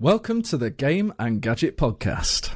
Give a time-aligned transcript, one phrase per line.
[0.00, 2.50] Welcome to the Game and Gadget Podcast.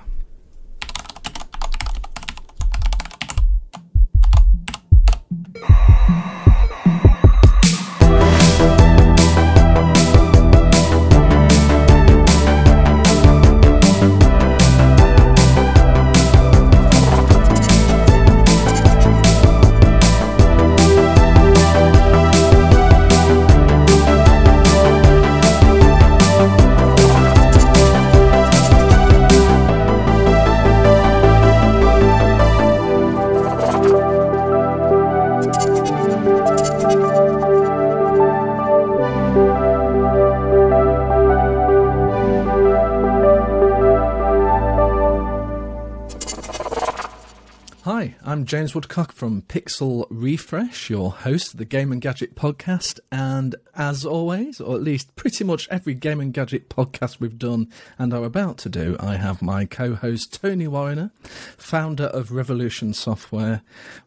[48.48, 52.98] James Woodcock from Pixel Refresh, your host of the Game and Gadget Podcast.
[53.12, 57.70] And as always, or at least pretty much every Game and Gadget podcast we've done
[57.98, 61.10] and are about to do, I have my co host Tony Warriner,
[61.58, 63.60] founder of Revolution Software,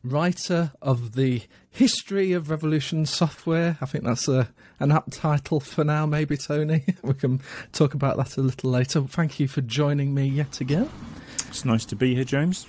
[0.04, 3.78] writer of the History of Revolution Software.
[3.80, 4.50] I think that's a,
[4.80, 6.84] an apt title for now, maybe, Tony.
[7.04, 7.42] we can
[7.74, 9.02] talk about that a little later.
[9.02, 10.90] Thank you for joining me yet again.
[11.48, 12.66] It's nice to be here, James.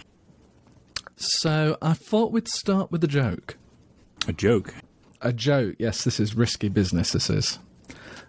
[1.16, 3.56] So I thought we'd start with a joke.
[4.26, 4.74] A joke.
[5.20, 7.58] A joke, yes, this is risky business, this is.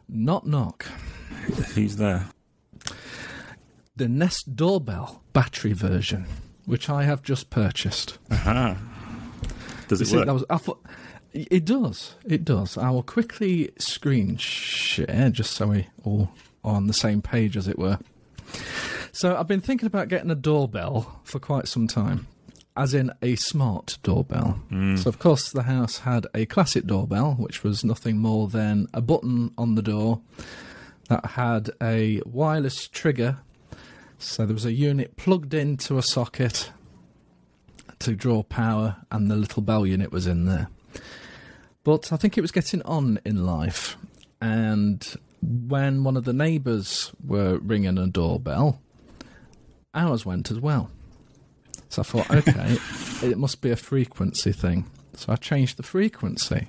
[0.08, 0.86] Knock knock.
[1.74, 2.28] Who's there?
[3.96, 6.26] The Nest Doorbell battery version,
[6.66, 8.18] which I have just purchased.
[8.32, 8.78] Aha.
[9.88, 10.26] Does it see, work?
[10.28, 10.84] that was, I thought,
[11.34, 12.78] it does, it does.
[12.78, 16.32] I will quickly screen share just so we all
[16.64, 18.00] are on the same page, as it were.
[19.12, 22.28] So I've been thinking about getting a doorbell for quite some time,
[22.76, 24.60] as in a smart doorbell.
[24.72, 24.98] Mm.
[24.98, 29.02] So of course the house had a classic doorbell, which was nothing more than a
[29.02, 30.22] button on the door
[31.10, 33.38] that had a wireless trigger.
[34.18, 36.72] So there was a unit plugged into a socket
[38.00, 40.70] to draw power, and the little bell unit was in there.
[41.84, 43.98] But I think it was getting on in life,
[44.42, 45.06] and
[45.42, 48.80] when one of the neighbours were ringing a doorbell,
[49.94, 50.90] ours went as well.
[51.94, 52.78] So I thought, okay,
[53.28, 54.90] it must be a frequency thing.
[55.16, 56.68] So I changed the frequency,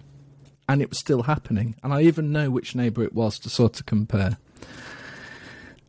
[0.68, 1.76] and it was still happening.
[1.82, 4.36] And I even know which neighbour it was to sort of compare.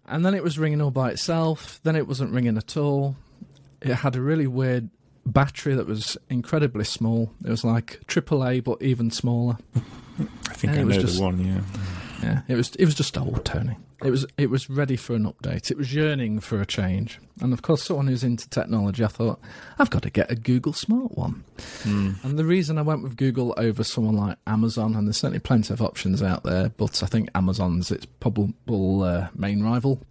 [0.07, 1.81] And then it was ringing all by itself.
[1.83, 3.17] Then it wasn't ringing at all.
[3.81, 4.89] It had a really weird
[5.25, 7.31] battery that was incredibly small.
[7.43, 9.57] It was like AAA, but even smaller.
[9.75, 11.61] I think and I it was know just- the one, yeah.
[12.23, 13.77] Yeah, it was it was just old Tony.
[14.03, 15.71] It was it was ready for an update.
[15.71, 17.19] It was yearning for a change.
[17.41, 19.39] And of course, someone who's into technology, I thought
[19.79, 21.43] I've got to get a Google Smart one.
[22.23, 25.73] And the reason I went with Google over someone like Amazon, and there's certainly plenty
[25.73, 30.01] of options out there, but I think Amazon's its probable uh, main rival.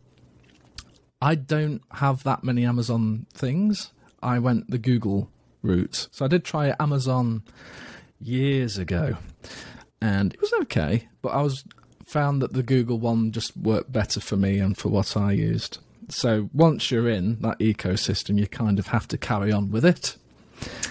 [1.21, 3.93] I don't have that many Amazon things.
[4.23, 5.31] I went the Google
[5.63, 7.43] route, so I did try Amazon
[8.21, 9.17] years ago,
[10.01, 11.09] and it was okay.
[11.23, 11.65] But I was
[12.07, 15.79] found that the Google one just worked better for me and for what I used.
[16.09, 20.17] So once you're in that ecosystem, you kind of have to carry on with it.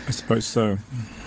[0.08, 0.78] I suppose so.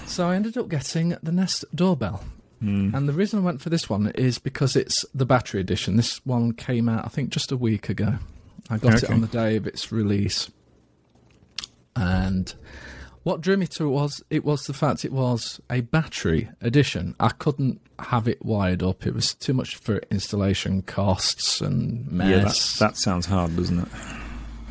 [0.07, 2.25] So I ended up getting the Nest doorbell.
[2.61, 2.95] Hmm.
[2.95, 5.97] And the reason I went for this one is because it's the battery edition.
[5.97, 8.15] This one came out, I think, just a week ago.
[8.71, 10.51] I got it on the day of its release.
[11.95, 12.53] And
[13.27, 17.17] what drew me to it was it was the fact it was a battery edition.
[17.19, 19.05] I couldn't have it wired up.
[19.05, 22.29] It was too much for installation costs and mess.
[22.31, 23.89] Yeah, that, that sounds hard, doesn't it?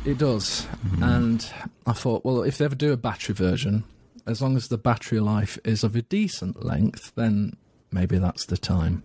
[0.06, 0.66] It does.
[0.86, 1.02] Mm-hmm.
[1.02, 1.52] And
[1.84, 3.84] I thought, well, if they ever do a battery version,
[4.26, 7.58] as long as the battery life is of a decent length, then
[7.92, 9.02] maybe that's the time.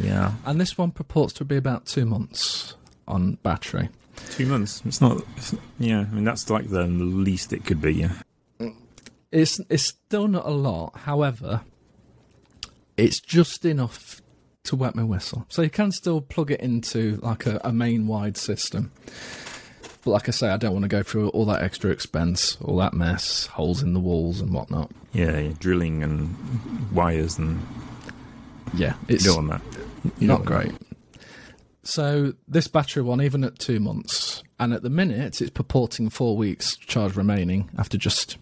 [0.00, 0.32] Yeah.
[0.46, 2.74] And this one purports to be about two months
[3.06, 3.90] on battery.
[4.30, 4.80] Two months.
[4.86, 5.22] It's not.
[5.36, 8.12] It's, yeah, I mean, that's like the least it could be, yeah.
[9.34, 10.96] It's it's still not a lot.
[11.00, 11.62] However,
[12.96, 14.22] it's just enough
[14.62, 15.44] to wet my whistle.
[15.48, 18.92] So you can still plug it into like a, a main wide system.
[20.04, 22.76] But like I say, I don't want to go through all that extra expense, all
[22.76, 24.92] that mess, holes in the walls and whatnot.
[25.12, 27.60] Yeah, yeah drilling and wires and.
[28.72, 29.80] Yeah, You it's don't want that.
[30.18, 30.72] You not great.
[31.82, 36.36] So this battery one, even at two months, and at the minute, it's purporting four
[36.36, 38.38] weeks charge remaining after just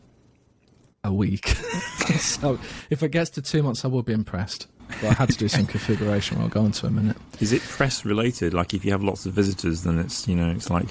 [1.04, 1.48] a week.
[2.18, 2.58] so
[2.90, 4.68] if it gets to two months, I will be impressed.
[5.00, 6.38] But I had to do some configuration.
[6.40, 7.16] I'll go into a minute.
[7.40, 8.52] Is it press related?
[8.52, 10.88] Like, if you have lots of visitors, then it's, you know, it's like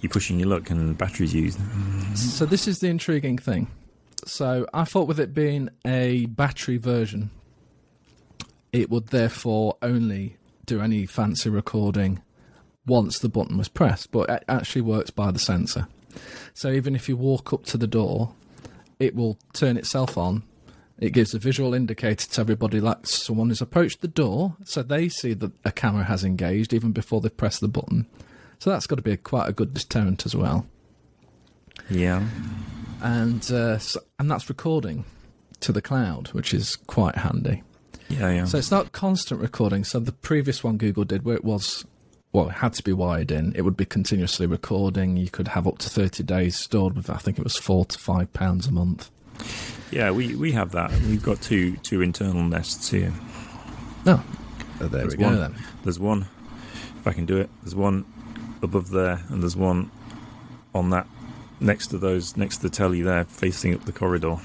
[0.00, 1.58] you're pushing your luck and batteries used.
[2.16, 3.68] So this is the intriguing thing.
[4.26, 7.30] So I thought with it being a battery version,
[8.72, 10.36] it would therefore only
[10.66, 12.22] do any fancy recording
[12.86, 15.88] once the button was pressed, but it actually works by the sensor.
[16.54, 18.34] So even if you walk up to the door,
[19.00, 20.44] it will turn itself on.
[20.98, 25.08] It gives a visual indicator to everybody that someone has approached the door, so they
[25.08, 28.06] see that a camera has engaged even before they press the button.
[28.58, 30.66] So that's got to be a, quite a good deterrent as well.
[31.88, 32.26] Yeah.
[33.02, 35.06] And uh, so, and that's recording
[35.60, 37.62] to the cloud, which is quite handy.
[38.10, 38.44] Yeah, yeah.
[38.44, 39.84] So it's not constant recording.
[39.84, 41.86] So the previous one Google did, where it was,
[42.32, 43.52] well, it had to be wired in.
[43.56, 45.16] It would be continuously recording.
[45.16, 47.10] You could have up to thirty days stored with.
[47.10, 49.10] I think it was four to five pounds a month.
[49.90, 50.90] yeah, we, we have that.
[50.92, 53.12] We've got two two internal nests here.
[54.06, 54.22] No,
[54.80, 55.40] oh, there There's we go one.
[55.40, 55.54] then.
[55.82, 56.26] There's one,
[56.98, 57.50] if I can do it.
[57.62, 58.04] There's one
[58.62, 59.90] above there, and there's one
[60.74, 61.06] on that
[61.58, 64.36] next to those next to the telly there, facing up the corridor.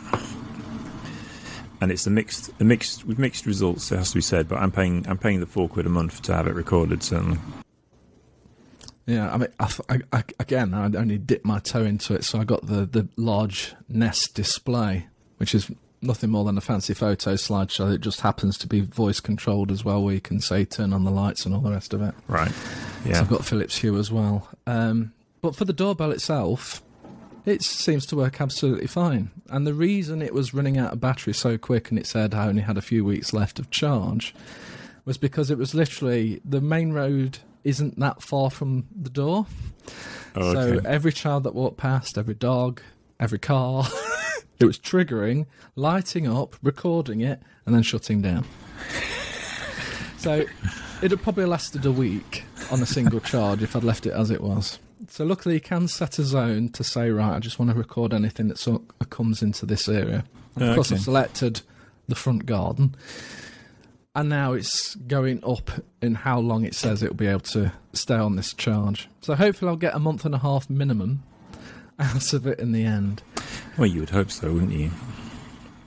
[1.81, 3.91] And it's a mixed, a mixed with mixed results.
[3.91, 6.21] It has to be said, but I'm paying, I'm paying the four quid a month
[6.23, 7.03] to have it recorded.
[7.03, 7.37] Certainly,
[9.05, 12.43] Yeah, I mean, I, I, again, I only dipped my toe into it, so I
[12.43, 15.07] got the the large Nest display,
[15.37, 15.69] which is
[16.01, 17.93] nothing more than a fancy photo slideshow.
[17.93, 21.03] It just happens to be voice controlled as well, where you can say turn on
[21.03, 22.15] the lights and all the rest of it.
[22.27, 22.51] right?
[22.51, 24.49] So Yeah, I've got Philips Hue as well.
[24.65, 26.81] Um, but for the doorbell itself,
[27.45, 29.29] it seems to work absolutely fine.
[29.49, 32.47] And the reason it was running out of battery so quick and it said I
[32.47, 34.33] only had a few weeks left of charge
[35.05, 39.45] was because it was literally the main road isn't that far from the door.
[40.35, 40.87] Oh, So okay.
[40.87, 42.81] every child that walked past, every dog,
[43.19, 43.85] every car,
[44.59, 45.45] it was triggering,
[45.75, 48.45] lighting up, recording it, and then shutting down.
[50.17, 50.45] so
[51.01, 54.31] it had probably lasted a week on a single charge if I'd left it as
[54.31, 54.79] it was.
[55.09, 58.13] So luckily, you can set a zone to say, right, I just want to record
[58.13, 60.23] anything that sort of comes into this area.
[60.55, 60.95] Of Oh, course, okay.
[60.97, 61.61] I've selected
[62.07, 62.95] the front garden.
[64.15, 65.69] And now it's going up
[66.01, 69.09] in how long it says it will be able to stay on this charge.
[69.21, 71.23] So hopefully I'll get a month and a half minimum
[71.99, 73.23] out of it in the end.
[73.77, 74.91] well, you would hope so, wouldn't you?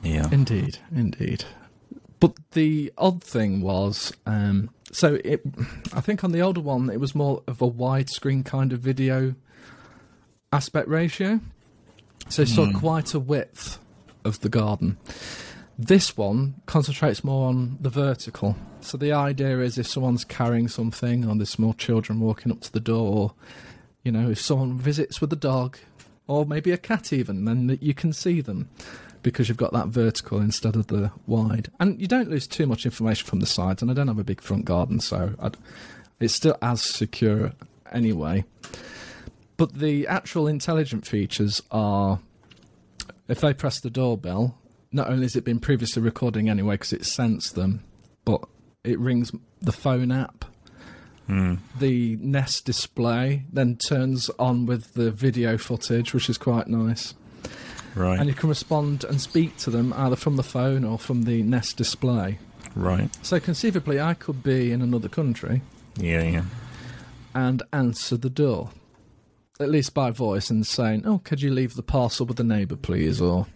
[0.03, 0.29] Yeah.
[0.31, 1.45] Indeed, indeed.
[2.21, 5.41] But the odd thing was, um, so it,
[5.95, 9.35] I think on the older one it was more of a widescreen kind of video
[10.53, 11.41] aspect ratio,
[12.29, 12.73] so you saw Hmm.
[12.79, 13.79] quite a width
[14.25, 14.97] of the garden.
[15.79, 18.57] This one concentrates more on the vertical.
[18.81, 22.73] So the idea is if someone's carrying something, or there's small children walking up to
[22.73, 23.35] the door,
[24.03, 25.79] you know, if someone visits with a dog,
[26.27, 28.69] or maybe a cat even, then you can see them
[29.23, 31.71] because you've got that vertical instead of the wide.
[31.79, 34.25] And you don't lose too much information from the sides, and I don't have a
[34.25, 35.57] big front garden, so I'd,
[36.19, 37.53] it's still as secure
[37.93, 38.45] anyway.
[39.57, 42.19] But the actual intelligent features are
[43.29, 44.57] if they press the doorbell,
[44.93, 47.83] not only has it been previously recording anyway because it sensed them,
[48.25, 48.43] but
[48.85, 50.45] it rings the phone app.
[51.27, 51.57] Hmm.
[51.79, 57.15] The Nest display then turns on with the video footage, which is quite nice.
[57.95, 58.19] Right.
[58.19, 61.43] And you can respond and speak to them either from the phone or from the
[61.43, 62.39] Nest display.
[62.75, 63.11] right.
[63.23, 65.63] So conceivably, I could be in another country
[65.97, 66.45] Yeah, yeah.
[67.35, 68.71] and answer the door,
[69.61, 72.77] at least by voice, and saying, "Oh, could you leave the parcel with the neighbour,
[72.77, 73.47] please?" Or,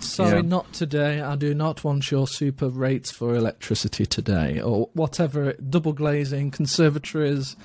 [0.00, 0.42] "Sorry, Yeah.
[0.42, 1.20] not today.
[1.20, 5.52] I do not want your super rates for electricity today," or whatever.
[5.54, 7.56] Double glazing, conservatories.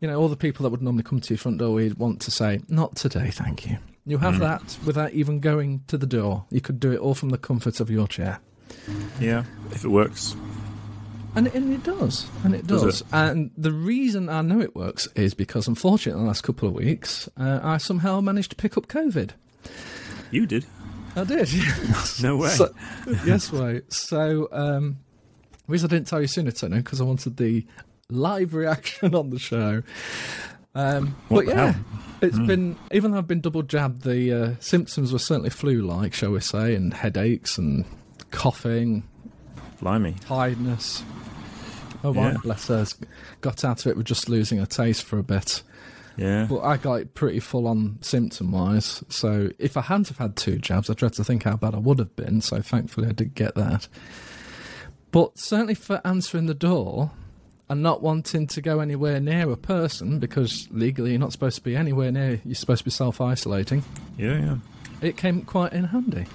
[0.00, 2.20] You know, all the people that would normally come to your front door, we'd want
[2.22, 4.40] to say, "Not today, thank you." You have Mm.
[4.40, 6.44] that without even going to the door.
[6.50, 8.38] You could do it all from the comfort of your chair.
[9.20, 9.44] Yeah.
[9.72, 10.34] If it works.
[11.36, 12.26] And, and it does.
[12.42, 13.00] And it Does does.
[13.02, 13.06] it?
[13.12, 17.28] And the reason I know it works is because, unfortunately, the last couple of weeks,
[17.36, 19.30] uh, I somehow managed to pick up COVID.
[20.32, 20.64] You did.
[21.16, 21.48] I did.
[22.22, 22.48] No way.
[22.50, 22.72] So,
[23.24, 23.80] yes, way.
[23.88, 24.98] So, um,
[25.66, 27.64] the reason I didn't tell you sooner, Tony, because I wanted the
[28.10, 29.82] live reaction on the show.
[30.74, 31.84] Um, but yeah, hell?
[32.20, 36.12] it's been, even though I've been double jabbed, the uh, symptoms were certainly flu like,
[36.14, 37.84] shall we say, and headaches and
[38.30, 39.02] coughing,
[39.80, 40.14] Blimey.
[40.20, 41.02] tiredness.
[42.04, 42.36] Oh, my Yeah.
[42.42, 42.86] bless her.
[43.40, 45.62] Got out of it with just losing her taste for a bit.
[46.20, 46.46] Yeah.
[46.50, 49.02] But I got it pretty full on symptom wise.
[49.08, 51.78] So if I hadn't have had two jabs, I dread to think how bad I
[51.78, 52.42] would have been.
[52.42, 53.88] So thankfully I did get that.
[55.12, 57.10] But certainly for answering the door
[57.70, 61.62] and not wanting to go anywhere near a person because legally you're not supposed to
[61.62, 63.82] be anywhere near, you're supposed to be self isolating,
[64.18, 64.56] Yeah, yeah.
[65.00, 66.26] it came quite in handy.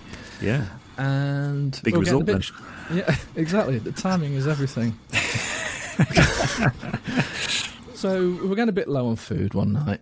[0.41, 0.65] Yeah.
[0.97, 2.53] And Big we're getting a result
[2.89, 3.77] bit- Yeah, exactly.
[3.79, 4.97] The timing is everything.
[8.05, 9.99] so we were getting a bit low on food one night,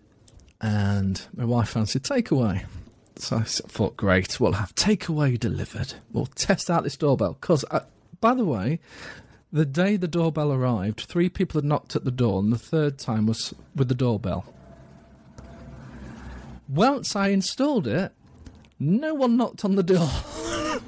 [0.59, 2.65] and my wife fancied takeaway.
[3.15, 5.93] So I thought, great, we'll have takeaway delivered.
[6.11, 7.37] We'll test out this doorbell.
[7.39, 7.85] Because, uh,
[8.19, 8.79] by the way,
[9.53, 12.97] The day the doorbell arrived, three people had knocked at the door, and the third
[12.97, 14.51] time was with the doorbell.
[16.67, 18.11] Once I installed it,
[18.79, 20.09] no one knocked on the door.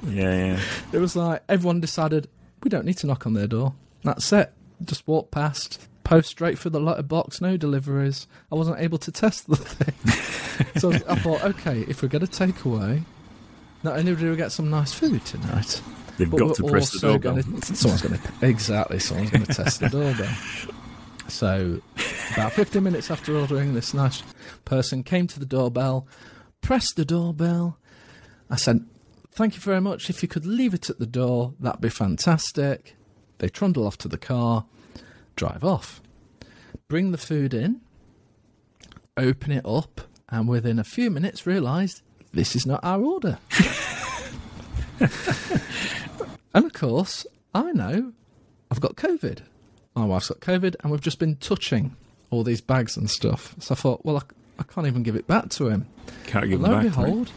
[0.08, 0.60] Yeah, yeah.
[0.92, 2.28] It was like everyone decided
[2.62, 3.74] we don't need to knock on their door.
[4.02, 4.52] That's it.
[4.84, 8.28] Just walk past, post straight through the letterbox, no deliveries.
[8.52, 10.70] I wasn't able to test the thing.
[10.80, 13.02] so I thought, okay, if we're going to take away,
[13.82, 15.82] not only do we get some nice food tonight,
[16.16, 17.34] They've got to press the doorbell.
[17.34, 18.98] Gonna, someone's going to exactly.
[18.98, 20.34] Someone's going to test the doorbell.
[21.28, 21.82] So,
[22.34, 24.22] about 15 minutes after ordering, this nice
[24.64, 26.06] person came to the doorbell,
[26.60, 27.78] pressed the doorbell.
[28.48, 28.86] I said,
[29.32, 30.08] "Thank you very much.
[30.08, 32.94] If you could leave it at the door, that'd be fantastic."
[33.38, 34.64] They trundle off to the car,
[35.36, 36.00] drive off,
[36.88, 37.80] bring the food in,
[39.16, 42.02] open it up, and within a few minutes realised
[42.32, 43.38] this is not our order.
[45.00, 48.12] and of course, I know
[48.70, 49.40] I've got COVID.
[49.94, 51.96] My wife's got COVID, and we've just been touching
[52.30, 53.54] all these bags and stuff.
[53.60, 54.22] So I thought, well, I,
[54.58, 55.86] I can't even give it back to him.
[56.26, 57.30] Can't give And lo and behold,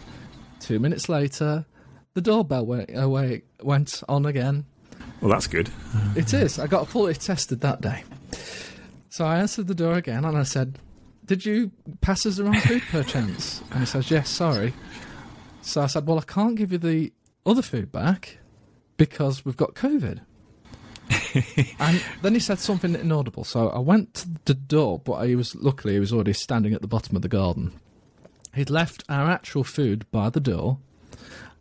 [0.60, 1.66] two minutes later,
[2.14, 4.66] the doorbell went, away, went on again.
[5.22, 5.70] Well, that's good.
[6.16, 6.60] It is.
[6.60, 8.04] I got fully tested that day.
[9.10, 10.80] So I answered the door again and I said,
[11.26, 11.72] Did you
[12.02, 13.62] pass us the wrong food perchance?
[13.72, 14.74] And he says, Yes, sorry.
[15.62, 17.12] So I said, Well, I can't give you the
[17.46, 18.38] other food back
[18.98, 20.22] because we've got COVID.
[21.80, 23.44] and then he said something inaudible.
[23.44, 26.82] So I went to the door, but he was luckily he was already standing at
[26.82, 27.74] the bottom of the garden.
[28.54, 30.80] He'd left our actual food by the door,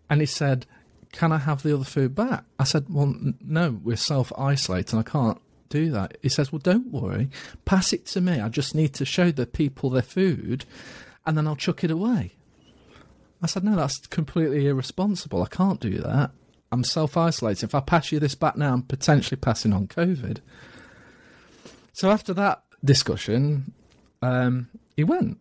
[0.08, 0.66] and he said,
[1.12, 4.98] "Can I have the other food back?" I said, "Well, no, we're self isolating.
[4.98, 7.30] I can't do that." He says, "Well, don't worry.
[7.64, 8.40] Pass it to me.
[8.40, 10.64] I just need to show the people their food,
[11.26, 12.34] and then I'll chuck it away."
[13.42, 15.42] I said, "No, that's completely irresponsible.
[15.42, 16.32] I can't do that.
[16.70, 17.66] I'm self isolating.
[17.66, 20.38] If I pass you this back now, I'm potentially passing on COVID."
[21.92, 23.72] So after that discussion,
[24.22, 25.38] um, he went,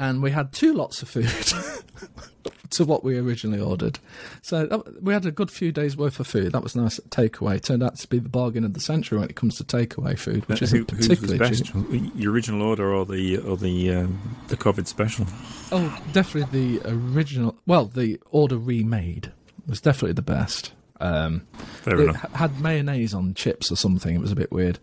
[0.00, 1.28] and we had two lots of food
[2.70, 3.98] to what we originally ordered.
[4.42, 6.52] So that, we had a good few days worth of food.
[6.52, 7.60] That was nice takeaway.
[7.62, 10.48] Turned out to be the bargain of the century when it comes to takeaway food,
[10.48, 11.66] which Uh, isn't who, particularly best?
[11.66, 12.12] cheap.
[12.16, 15.26] Your original order or the or the um, the COVID special?
[15.72, 17.56] Oh, definitely the original.
[17.66, 19.32] Well, the order remade
[19.66, 20.72] was definitely the best.
[21.02, 21.46] Um,
[21.82, 22.32] Fair enough.
[22.34, 24.14] had mayonnaise on chips or something.
[24.14, 24.78] It was a bit weird.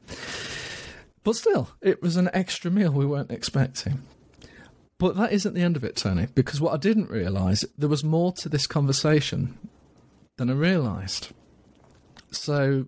[1.23, 4.01] But still, it was an extra meal we weren't expecting.
[4.99, 8.03] But that isn't the end of it, Tony, because what I didn't realise, there was
[8.03, 9.57] more to this conversation
[10.37, 11.29] than I realised.
[12.31, 12.87] So,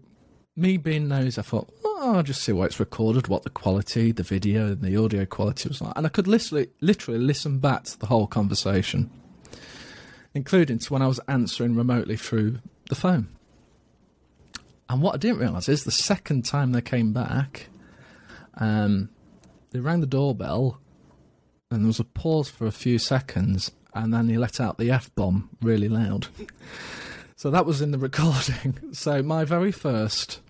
[0.55, 4.11] me being nosy, I thought, oh, I'll just see why it's recorded, what the quality,
[4.11, 5.93] the video, and the audio quality was like.
[5.95, 9.11] And I could literally, literally listen back to the whole conversation,
[10.33, 13.29] including to when I was answering remotely through the phone.
[14.89, 17.67] And what I didn't realise is the second time they came back,
[18.55, 19.09] um,
[19.69, 20.79] they rang the doorbell,
[21.71, 24.89] and there was a pause for a few seconds, and then he let out the
[24.91, 26.27] F bomb really loud.
[27.35, 28.77] so that was in the recording.
[28.91, 30.41] So my very first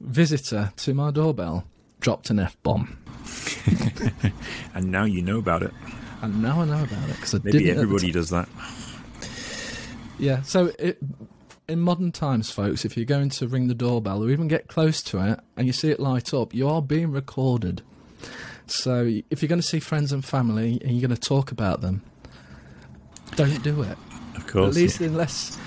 [0.00, 1.64] visitor to my doorbell
[2.00, 2.98] dropped an F bomb.
[4.74, 5.72] And now you know about it.
[6.22, 7.70] And now I know about it because I Maybe didn't.
[7.70, 8.48] at the everybody does that.
[10.18, 10.98] Yeah, so it,
[11.68, 15.02] in modern times, folks, if you're going to ring the doorbell or even get close
[15.04, 17.82] to it and you see it light up, you are being recorded.
[18.70, 21.80] So if you're going to see friends and family and you're going to talk about
[21.80, 22.02] them,
[23.36, 23.96] don't do it.
[24.36, 24.76] Of course.
[24.76, 25.58] At least unless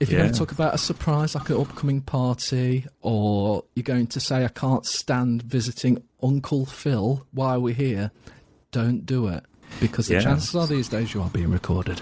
[0.00, 4.06] if you're going to talk about a surprise like an upcoming party or you're going
[4.08, 8.10] to say I can't stand visiting Uncle Phil while we're here,
[8.72, 9.44] don't do it.
[9.80, 10.20] Because the Yeah.
[10.20, 12.00] chances are these days you are being recorded.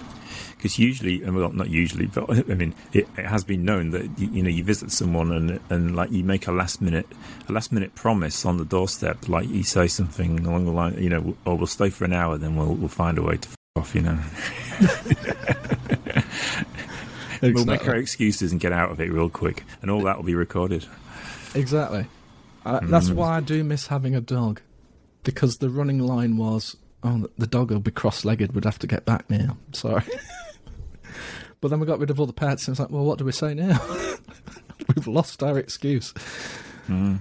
[0.63, 4.17] Because usually, and well, not usually, but I mean, it, it has been known that
[4.17, 7.05] you, you know you visit someone and and like you make a last minute
[7.49, 11.09] a last minute promise on the doorstep, like you say something along the line, you
[11.09, 13.55] know, oh, we'll stay for an hour, then we'll we'll find a way to f-
[13.75, 14.17] off, you know.
[17.41, 20.23] We'll make our excuses and get out of it real quick, and all that will
[20.23, 20.85] be recorded.
[21.53, 22.05] Exactly.
[22.65, 23.15] Uh, That's Mm.
[23.15, 24.61] why I do miss having a dog,
[25.23, 28.55] because the running line was, "Oh, the dog will be cross-legged.
[28.55, 30.03] We'd have to get back now." Sorry.
[31.63, 33.23] but then we got rid of all the pets, and it's like, well, what do
[33.23, 33.79] we say now?
[34.95, 36.11] We've lost our excuse.
[36.89, 37.19] Mm.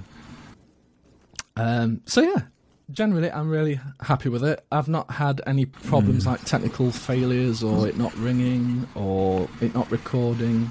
[1.56, 2.42] Um, so yeah,
[2.90, 4.64] generally, I'm really happy with it.
[4.72, 6.26] I've not had any problems Mm.
[6.26, 10.70] like technical failures or it not ringing or it not recording.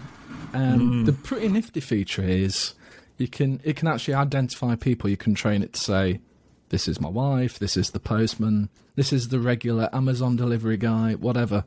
[0.54, 1.06] Um, Mm.
[1.06, 2.74] The pretty nifty feature is
[3.18, 5.10] you can it can actually identify people.
[5.10, 6.20] You can train it to say,
[6.70, 7.58] "This is my wife.
[7.60, 8.68] This is the postman.
[8.96, 11.13] This is the regular Amazon delivery guy.
[11.13, 11.63] Whatever."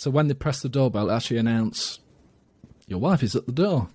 [0.00, 1.98] So when they press the doorbell, it actually announce,
[2.86, 3.90] "Your wife is at the door."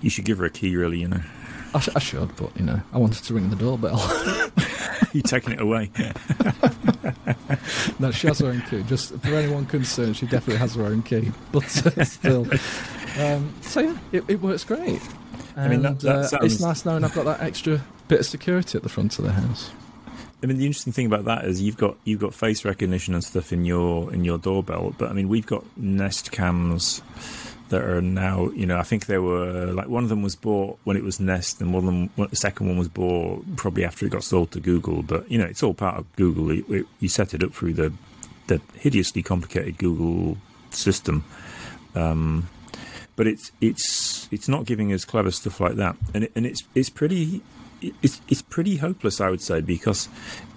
[0.00, 0.98] you should give her a key, really.
[0.98, 1.20] You know,
[1.74, 3.98] I, sh- I should, but you know, I wanted to ring the doorbell.
[5.12, 5.92] you're taking it away.
[8.00, 8.82] no, she has her own key.
[8.82, 11.30] Just for anyone concerned, she definitely has her own key.
[11.52, 12.48] But uh, still,
[13.20, 15.00] um, so yeah, it, it works great.
[15.54, 18.18] And, I mean, that- that uh, sounds- it's nice knowing I've got that extra bit
[18.18, 19.70] of security at the front of the house.
[20.42, 23.24] I mean, the interesting thing about that is you've got you've got face recognition and
[23.24, 27.02] stuff in your in your doorbell, but I mean, we've got Nest cams
[27.70, 28.48] that are now.
[28.50, 31.18] You know, I think they were like one of them was bought when it was
[31.18, 34.52] Nest, and one of them, the second one was bought probably after it got sold
[34.52, 35.02] to Google.
[35.02, 36.50] But you know, it's all part of Google.
[36.50, 37.92] It, it, you set it up through the
[38.46, 40.38] the hideously complicated Google
[40.70, 41.24] system.
[41.96, 42.48] Um,
[43.16, 46.62] but it's it's it's not giving us clever stuff like that, and it, and it's
[46.76, 47.42] it's pretty
[47.80, 50.08] it's it's pretty hopeless, I would say, because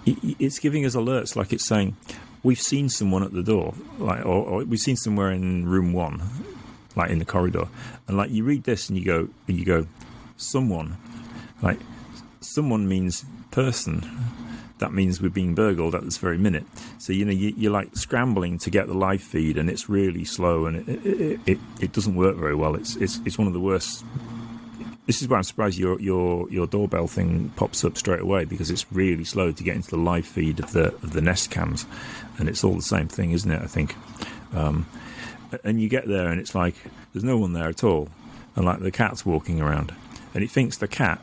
[0.06, 1.96] it, it's giving us alerts like it's saying
[2.42, 6.22] we've seen someone at the door, like or, or we've seen somewhere in room one,
[6.96, 7.68] like in the corridor,
[8.08, 9.86] and like you read this and you go you go
[10.36, 10.96] someone,
[11.62, 11.78] like
[12.40, 14.04] someone means person.
[14.78, 16.64] That means we're being burgled at this very minute.
[16.98, 20.24] So you know you, you're like scrambling to get the live feed, and it's really
[20.24, 22.74] slow, and it it, it, it doesn't work very well.
[22.74, 24.04] It's it's it's one of the worst
[25.06, 28.70] this is why I'm surprised your your your doorbell thing pops up straight away because
[28.70, 31.86] it's really slow to get into the live feed of the of the Nest cams,
[32.38, 33.60] and it's all the same thing, isn't it?
[33.60, 33.96] I think,
[34.54, 34.86] um,
[35.64, 36.76] and you get there and it's like
[37.12, 38.08] there's no one there at all,
[38.54, 39.92] and like the cat's walking around,
[40.34, 41.20] and it thinks the cat.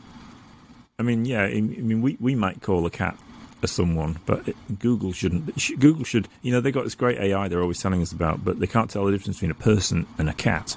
[0.98, 3.18] I mean, yeah, I mean we we might call a cat
[3.62, 5.56] a someone, but it, Google shouldn't.
[5.80, 8.60] Google should, you know, they've got this great AI they're always telling us about, but
[8.60, 10.76] they can't tell the difference between a person and a cat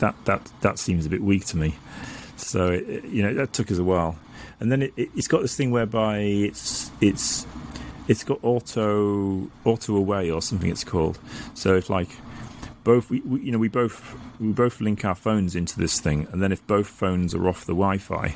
[0.00, 1.74] that that that seems a bit weak to me.
[2.36, 4.18] So it, you know that took us a while,
[4.58, 7.46] and then it, it's got this thing whereby it's it's
[8.08, 11.18] it's got auto auto away or something it's called.
[11.54, 12.08] So if like
[12.82, 16.26] both we, we you know we both we both link our phones into this thing,
[16.32, 18.34] and then if both phones are off the Wi-Fi,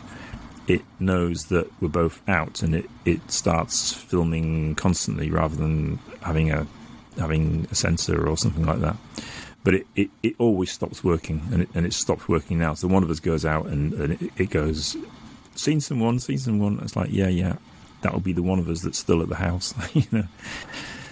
[0.69, 6.51] it knows that we're both out, and it it starts filming constantly rather than having
[6.53, 6.67] a
[7.19, 8.97] having a sensor or something like that
[9.65, 12.75] but it, it, it always stops working and it, and it stops working now.
[12.75, 14.97] So one of us goes out and, and it, it goes,
[15.57, 16.79] seen someone, seen someone.
[16.83, 17.57] It's like, yeah, yeah,
[18.03, 20.25] that'll be the one of us that's still at the house, you know.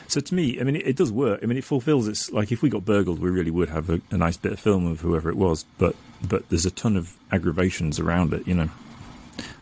[0.06, 1.40] So to me, I mean, it, it does work.
[1.42, 4.00] I mean, it fulfills its like if we got burgled, we really would have a,
[4.10, 5.64] a nice bit of film of whoever it was.
[5.78, 8.68] But but there's a ton of aggravations around it, you know.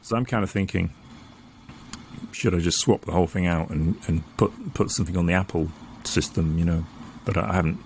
[0.03, 0.93] So I'm kind of thinking,
[2.33, 5.35] should I just swap the whole thing out and, and put put something on the
[5.35, 5.69] Apple
[6.03, 6.85] system, you know?
[7.25, 7.79] But I haven't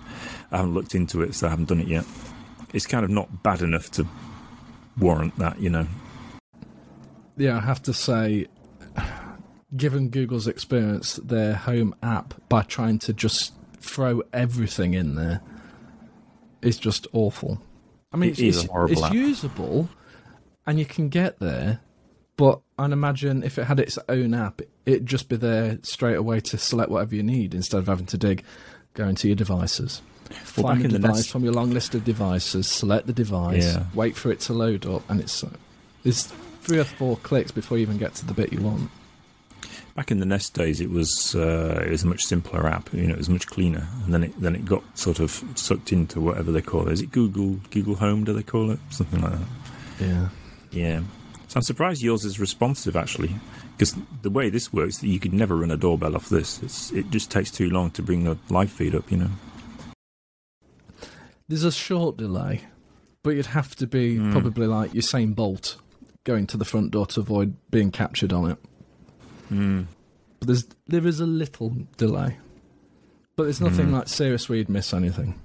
[0.51, 2.05] I haven't looked into it, so I haven't done it yet.
[2.73, 4.07] It's kind of not bad enough to
[4.97, 5.87] warrant that, you know.
[7.37, 8.47] Yeah, I have to say,
[9.75, 15.41] given Google's experience, their home app by trying to just throw everything in there
[16.61, 17.61] is just awful.
[18.11, 19.89] I mean, It it's, it's, it's usable,
[20.65, 21.81] and you can get there,
[22.37, 26.39] but I'd imagine if it had its own app, it'd just be there straight away
[26.41, 28.43] to select whatever you need instead of having to dig,
[28.93, 30.01] go into your devices.
[30.29, 33.07] Well, Find back the in the device Nest- from your long list of devices, select
[33.07, 33.83] the device, Yeah.
[33.93, 35.43] wait for it to load up, and it's
[36.03, 38.89] it's three or four clicks before you even get to the bit you want.
[39.95, 42.91] Back in the Nest days, it was uh, it was a much simpler app.
[42.93, 45.93] You know, it was much cleaner, and then it then it got sort of sucked
[45.93, 46.91] into whatever they call it.
[46.93, 48.23] Is it Google Google Home?
[48.25, 49.47] Do they call it something like that?
[50.01, 50.29] Yeah.
[50.71, 50.99] Yeah.
[51.47, 53.33] So I'm surprised yours is responsive actually,
[53.77, 56.61] because the way this works, you could never run a doorbell off this.
[56.61, 59.09] It's, it just takes too long to bring the live feed up.
[59.11, 59.29] You know.
[61.47, 62.61] There's a short delay,
[63.23, 64.31] but you'd have to be Hmm.
[64.31, 65.77] probably like Usain Bolt
[66.23, 68.57] going to the front door to avoid being captured on it.
[69.51, 69.85] Mm.
[70.39, 72.37] But there's there is a little delay,
[73.35, 73.93] but there's nothing Hmm.
[73.95, 75.35] like serious where you'd miss anything.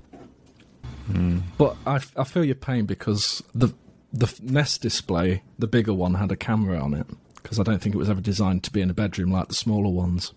[1.11, 1.43] Mm.
[1.59, 3.75] But I feel your pain because the
[4.13, 7.95] the Nest display, the bigger one, had a camera on it because I don't think
[7.95, 10.33] it was ever designed to be in a bedroom like the smaller ones.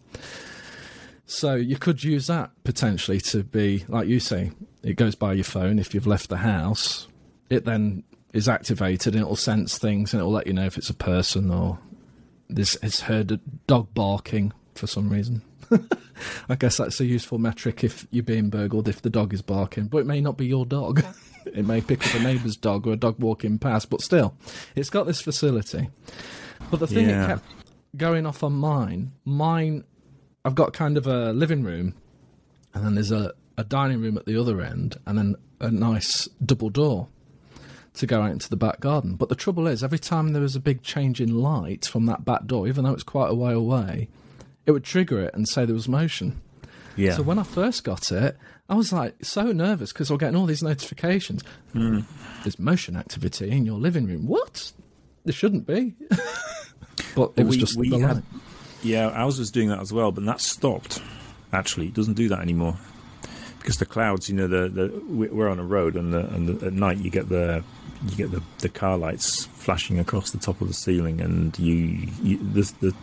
[1.26, 4.52] So you could use that potentially to be like you say,
[4.84, 7.08] it goes by your phone if you've left the house.
[7.50, 10.90] It then is activated and it'll sense things and it'll let you know if it's
[10.90, 11.80] a person or
[12.50, 15.42] this it's heard a dog barking for some reason.
[16.50, 19.88] I guess that's a useful metric if you're being burgled if the dog is barking,
[19.88, 21.04] but it may not be your dog.
[21.46, 24.36] it may pick up a neighbour's dog or a dog walking past, but still,
[24.76, 25.90] it's got this facility.
[26.70, 27.24] But the thing Yeah.
[27.24, 27.46] it kept
[27.98, 29.84] going off on mine, mine,
[30.46, 31.96] I've got kind of a living room,
[32.74, 36.28] and then there's a, a dining room at the other end, and then a nice
[36.46, 37.08] double door
[37.96, 39.16] to go out into the back garden.
[39.16, 42.26] But the trouble is, every time there was a big change in light from that
[42.26, 44.10] back door, even though it's quite a way away,
[44.66, 46.42] it would trigger it and say there was motion.
[46.96, 47.16] Yeah.
[47.16, 48.38] So when I first got it,
[48.70, 51.44] I was like so nervous because I was getting all these notifications.
[52.44, 54.28] There's motion activity in your living room.
[54.28, 54.72] What?
[55.26, 55.94] There shouldn't be.
[57.16, 58.24] but it was we, just we had.
[58.84, 61.02] Yeah, ours was doing that as well, but that stopped.
[61.52, 62.78] Actually, it doesn't do that anymore
[63.60, 64.30] because the clouds.
[64.30, 66.98] You know, the, the we- we're on a road, and, the, and the, at night
[66.98, 67.64] you get the
[68.08, 71.76] you get the, the car lights flashing across the top of the ceiling, and you,
[72.22, 72.96] you the, the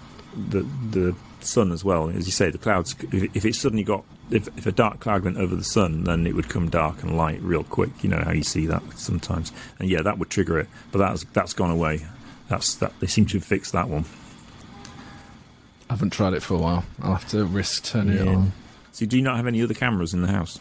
[0.49, 2.09] the the sun as well.
[2.11, 2.95] As you say, the clouds.
[3.13, 6.27] If, if it suddenly got if, if a dark cloud went over the sun, then
[6.27, 7.91] it would come dark and light real quick.
[8.03, 10.69] You know how you see that sometimes, and yeah, that would trigger it.
[10.93, 12.05] But that's that's gone away.
[12.49, 12.99] That's that.
[13.01, 14.05] They seem to have fixed that one.
[15.91, 16.85] I haven't tried it for a while.
[17.03, 18.53] I'll have to risk turning it on.
[18.93, 20.61] So, do you not have any other cameras in the house?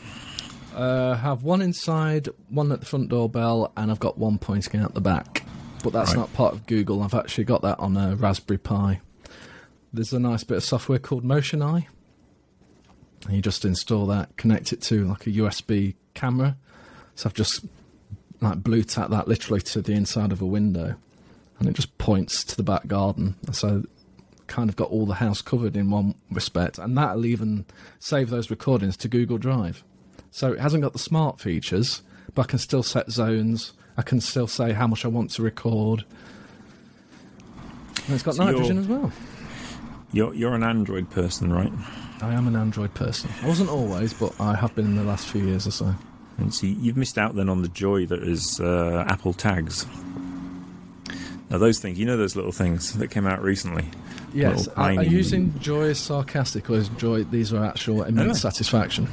[0.76, 4.96] Uh, have one inside, one at the front doorbell, and I've got one pointing out
[4.96, 5.44] the back.
[5.84, 6.18] But that's Right.
[6.22, 7.04] not part of Google.
[7.04, 9.02] I've actually got that on a Raspberry Pi.
[9.94, 11.86] There's a nice bit of software called motionEye.
[13.28, 16.58] And you just install that, connect it to like a USB camera.
[17.16, 17.66] So I've just
[18.42, 20.96] like blue tacked that literally to the inside of a window,
[21.60, 23.36] and it just points to the back garden.
[23.52, 23.84] So
[24.50, 27.66] kind of got all the house covered in one respect, and that'll even
[28.00, 29.84] save those recordings to Google Drive.
[30.32, 32.02] So it hasn't got the smart features,
[32.36, 33.74] but I can still set zones.
[33.96, 36.04] I can still say how much I want to record.
[38.06, 39.12] And it's got So night vision as well.
[40.12, 41.72] You're you're an Android person, right?
[42.22, 43.30] I am an Android person.
[43.42, 45.96] I wasn't always, but I have been in the last few years or so.
[46.38, 49.86] And see, you've missed out then on the joy that is uh, Apple Tags.
[51.50, 53.86] Now, those things, you know, those little things that came out recently.
[54.34, 57.24] Yes, are you using joy as sarcastic or is joy?
[57.24, 58.50] These are actual immense No.
[58.50, 59.08] satisfaction.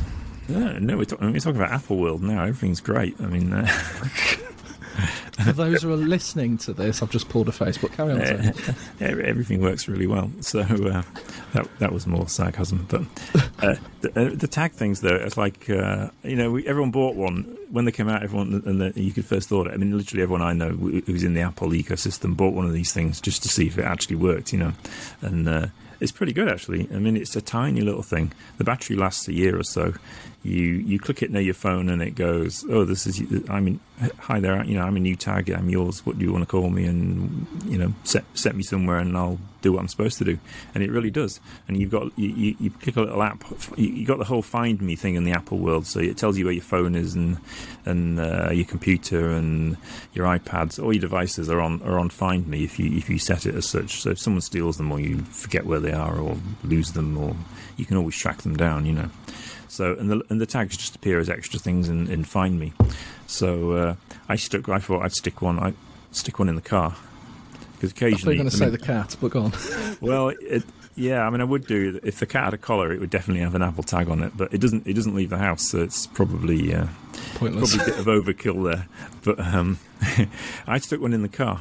[0.49, 2.43] Yeah, no, we're, talk- we're talking about Apple World now.
[2.45, 3.17] Everything's great.
[3.21, 3.67] I mean, uh,
[5.45, 8.21] For those who are listening to this, I've just pulled a face, but carry on.
[8.23, 10.31] Ev- everything works really well.
[10.41, 11.03] So uh,
[11.53, 12.87] that that was more sarcasm.
[12.89, 13.03] But
[13.63, 17.17] uh, the, uh, the tag things, though, it's like uh, you know, we, everyone bought
[17.17, 18.23] one when they came out.
[18.23, 19.71] Everyone and the, you could first thought.
[19.71, 22.73] I mean, literally everyone I know who- who's in the Apple ecosystem bought one of
[22.73, 24.53] these things just to see if it actually worked.
[24.53, 24.73] You know,
[25.23, 25.67] and uh,
[26.01, 26.89] it's pretty good actually.
[26.95, 28.33] I mean, it's a tiny little thing.
[28.59, 29.95] The battery lasts a year or so.
[30.43, 33.81] You you click it near your phone and it goes, oh, this is I'm in.
[34.21, 35.51] Hi there, you know, I'm a new tag.
[35.51, 36.05] I'm yours.
[36.07, 36.85] What do you want to call me?
[36.85, 40.39] And you know, set set me somewhere and I'll do what I'm supposed to do.
[40.75, 41.41] And it really does.
[41.67, 43.45] And you've got you, you, you click a little app.
[43.77, 46.45] You, got the whole Find Me thing in the Apple world, so it tells you
[46.45, 47.39] where your phone is and
[47.85, 49.77] and uh, your computer and
[50.15, 50.83] your iPads.
[50.83, 53.55] All your devices are on are on Find Me if you if you set it
[53.55, 54.01] as such.
[54.03, 57.37] So if someone steals them or you forget where they are or lose them, or
[57.77, 58.87] you can always track them down.
[58.87, 59.11] You know.
[59.69, 62.73] So and the and the tags just appear as extra things in, in Find Me.
[63.27, 63.95] So uh,
[64.29, 64.69] I stuck.
[64.69, 65.59] I thought I'd stick one.
[65.59, 65.75] I
[66.13, 66.97] stick one in the car
[67.77, 68.35] because I thought you occasionally.
[68.37, 69.53] were going to I say mean- the cat, but go on.
[70.01, 70.65] well, it,
[70.97, 73.43] yeah, I mean, I would do if the cat had a collar, it would definitely
[73.43, 74.37] have an Apple tag on it.
[74.37, 74.87] But it doesn't.
[74.87, 76.87] It doesn't leave the house, so it's probably uh,
[77.35, 77.77] Pointless.
[77.77, 78.87] probably a bit of overkill there.
[79.23, 79.79] But um,
[80.67, 81.61] I stuck one in the car.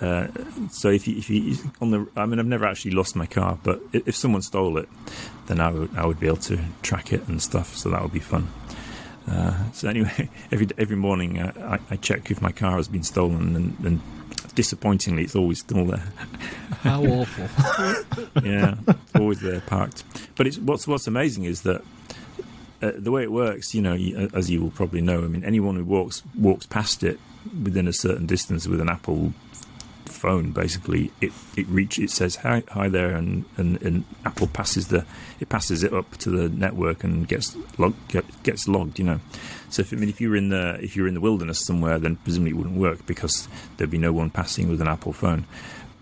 [0.00, 0.28] Uh,
[0.70, 3.58] so if you, if you on the, I mean, I've never actually lost my car,
[3.62, 4.88] but if someone stole it,
[5.46, 7.76] then I would I would be able to track it and stuff.
[7.76, 8.48] So that would be fun.
[9.28, 13.02] Uh, so anyway, every every morning uh, I, I check if my car has been
[13.04, 14.00] stolen, and, and
[14.58, 16.02] disappointingly, it's always still there.
[16.82, 17.46] How awful.
[18.42, 18.74] yeah,
[19.14, 20.02] always there parked.
[20.34, 21.80] But it's what's what's amazing is that
[22.82, 23.72] uh, the way it works.
[23.72, 23.94] You know,
[24.34, 27.20] as you will probably know, I mean, anyone who walks walks past it
[27.62, 29.32] within a certain distance with an Apple
[30.18, 34.88] phone, basically, it it reach it says hi hi there, and, and, and Apple passes
[34.88, 35.04] the
[35.40, 38.98] it passes it up to the network and gets log, get, gets logged.
[38.98, 39.20] You know,
[39.70, 41.64] so if I mean if you were in the if you were in the wilderness
[41.64, 45.12] somewhere, then presumably it wouldn't work because there'd be no one passing with an Apple
[45.12, 45.46] phone.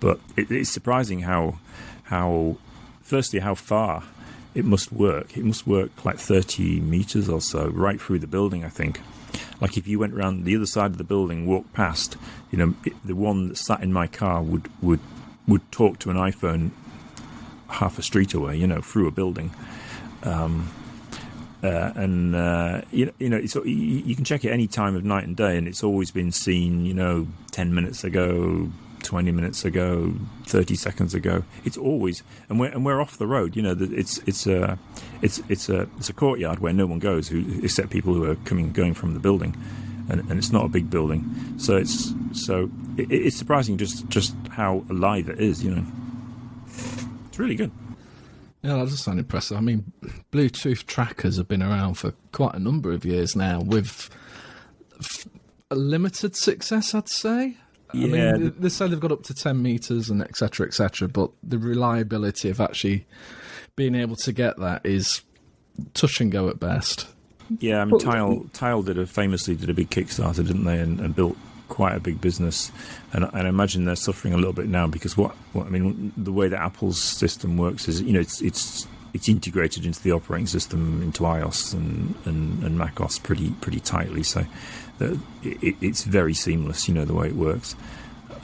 [0.00, 1.58] But it, it's surprising how
[2.04, 2.56] how
[3.02, 4.02] firstly how far
[4.54, 5.36] it must work.
[5.36, 8.64] It must work like thirty meters or so, right through the building.
[8.64, 9.00] I think.
[9.60, 12.16] Like if you went around the other side of the building, walked past,
[12.50, 15.00] you know, it, the one that sat in my car would would
[15.48, 16.70] would talk to an iPhone
[17.68, 19.50] half a street away, you know, through a building.
[20.22, 20.70] Um,
[21.62, 25.24] uh, and uh, you, you know, you, you can check it any time of night
[25.24, 26.84] and day, and it's always been seen.
[26.84, 28.70] You know, ten minutes ago,
[29.06, 30.12] twenty minutes ago,
[30.44, 31.44] thirty seconds ago.
[31.64, 33.56] It's always, and we're and we're off the road.
[33.56, 34.78] You know, it's it's a
[35.22, 38.36] it's it's a it's a courtyard where no one goes, who, except people who are
[38.44, 39.56] coming going from the building,
[40.10, 41.24] and, and it's not a big building.
[41.56, 45.64] So it's so it, it's surprising just just how alive it is.
[45.64, 45.84] You know,
[47.28, 47.70] it's really good.
[48.62, 49.56] Yeah, that does sound impressive.
[49.56, 49.92] I mean,
[50.32, 54.10] Bluetooth trackers have been around for quite a number of years now with
[55.70, 57.56] a limited success, I'd say.
[58.04, 58.32] I Yeah.
[58.32, 61.08] mean, they- they say they've got up to 10 meters and et cetera, et cetera,
[61.08, 63.06] but the reliability of actually
[63.76, 65.22] being able to get that is
[65.94, 67.06] touch and go at best.
[67.60, 70.98] Yeah, I mean, Tile Tile did a famously did a big Kickstarter, didn't they, and,
[71.00, 71.36] and built
[71.68, 72.72] quite a big business.
[73.12, 76.12] And, and I imagine they're suffering a little bit now because what, what I mean,
[76.16, 80.12] the way that Apple's system works is, you know, it's it's it's integrated into the
[80.12, 84.22] operating system into iOS and, and, and macOS pretty pretty tightly.
[84.22, 84.44] So
[85.00, 87.76] it, it's very seamless, you know, the way it works.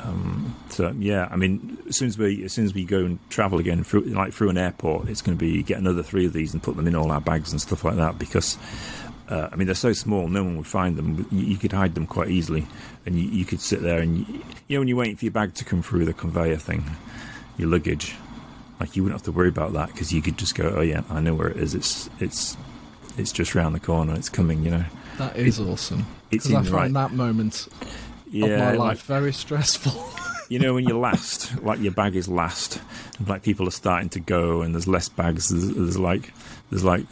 [0.05, 3.19] Um, so yeah, I mean, as soon as we as soon as we go and
[3.31, 6.33] travel again through like through an airport, it's going to be get another three of
[6.33, 8.59] these and put them in all our bags and stuff like that because.
[9.29, 11.27] Uh, I mean, they're so small, no one would find them.
[11.31, 12.67] You, you could hide them quite easily,
[13.07, 14.27] and you, you could sit there and you,
[14.69, 16.85] you know when you're waiting for your bag to come through the conveyor thing,
[17.57, 18.15] your luggage,
[18.79, 21.03] like you wouldn't have to worry about that because you could just go, oh yeah,
[21.09, 21.75] I know where it is.
[21.75, 22.59] It's it's
[23.17, 24.15] it's just round the corner.
[24.15, 24.65] It's coming.
[24.65, 24.85] You know.
[25.19, 26.07] That is it, awesome.
[26.31, 26.93] It's I find right.
[26.93, 27.69] that moment
[28.31, 29.93] yeah, of my life like, very stressful.
[30.49, 32.81] you know when you're last, like your bag is last,
[33.27, 35.49] like people are starting to go, and there's less bags.
[35.49, 36.33] There's, there's like
[36.71, 37.05] there's like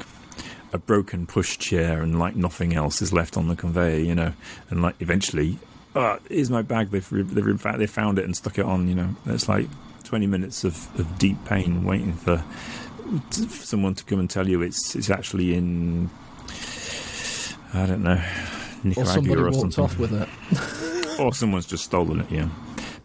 [0.72, 4.00] a broken push chair, and like nothing else is left on the conveyor.
[4.00, 4.32] You know,
[4.70, 5.58] and like eventually,
[5.94, 6.90] oh, here's my bag.
[6.90, 8.88] They've they've in fact they found it and stuck it on.
[8.88, 9.68] You know, it's like
[10.10, 12.38] 20 minutes of, of deep pain waiting for,
[13.30, 16.10] for someone to come and tell you it's it's actually in
[17.74, 18.20] I don't know
[18.82, 19.84] Nicaragua or somebody or walked something.
[19.84, 20.28] off with it.
[21.20, 22.30] or someone's just stolen it.
[22.30, 22.48] Yeah.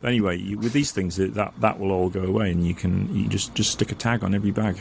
[0.02, 2.74] But anyway, you, with these things, it, that that will all go away, and you
[2.74, 4.78] can you just just stick a tag on every bag.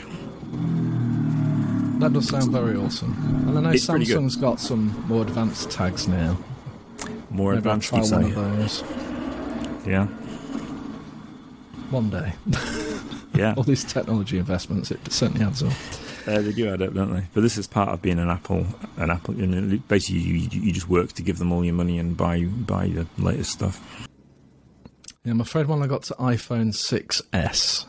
[1.99, 3.13] That does sound very awesome.
[3.47, 3.85] And I know It's.
[3.85, 6.37] Samsung's got some more advanced tags now.
[7.29, 8.29] More Maybe I'll advanced, try you one say.
[8.29, 8.83] of those
[9.85, 10.05] Yeah.
[11.89, 12.33] one day.
[13.33, 13.53] Yeah.
[13.57, 15.73] All these technology investments, it certainly adds up.
[16.27, 17.23] Uh, they do add up, don't they?
[17.33, 18.65] But this is part of being an Apple.
[18.97, 19.35] An Apple.
[19.35, 22.45] You know, basically, you, you just work to give them all your money and buy
[22.45, 24.07] buy the latest stuff.
[25.23, 27.85] Yeah, I'm afraid when I got to iPhone 6S,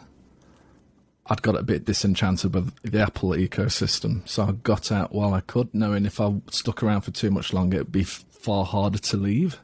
[1.27, 4.27] I'd got a bit disenchanted with the Apple ecosystem.
[4.27, 7.53] So I got out while I could, knowing if I stuck around for too much
[7.53, 9.59] longer, it'd be far harder to leave.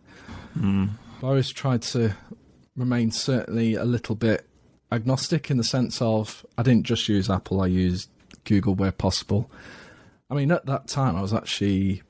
[0.58, 0.90] Mm.
[1.22, 2.14] I always tried to
[2.76, 4.46] remain certainly a little bit
[4.90, 8.10] agnostic in the sense of I didn't just use Apple, I used
[8.44, 9.50] Google where possible.
[10.30, 12.02] I mean, at that time, I was actually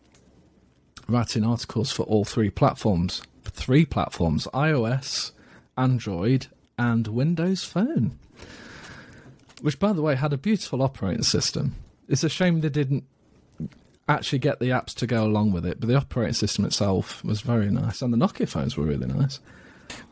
[1.08, 5.32] writing articles for all three platforms, three platforms iOS,
[5.76, 6.46] Android,
[6.78, 8.18] and Windows Phone.
[9.60, 11.76] Which, by the way, had a beautiful operating system.
[12.08, 13.04] It's a shame they didn't
[14.08, 17.40] actually get the apps to go along with it, but the operating system itself was
[17.40, 19.40] very nice, and the Nokia phones were really nice.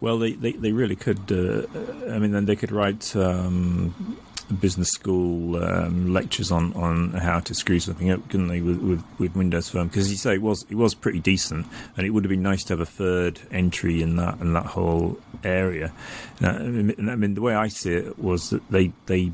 [0.00, 1.30] Well, they, they, they really could.
[1.30, 1.66] Uh,
[2.12, 4.16] I mean, then they could write um,
[4.54, 8.60] business school um, lectures on, on how to screw something up, couldn't they?
[8.60, 12.06] With with, with Windows Phone, because you say it was it was pretty decent, and
[12.06, 15.18] it would have been nice to have a third entry in that in that whole
[15.44, 15.92] area.
[16.40, 19.32] Now, I mean, I mean, the way I see it was that they they.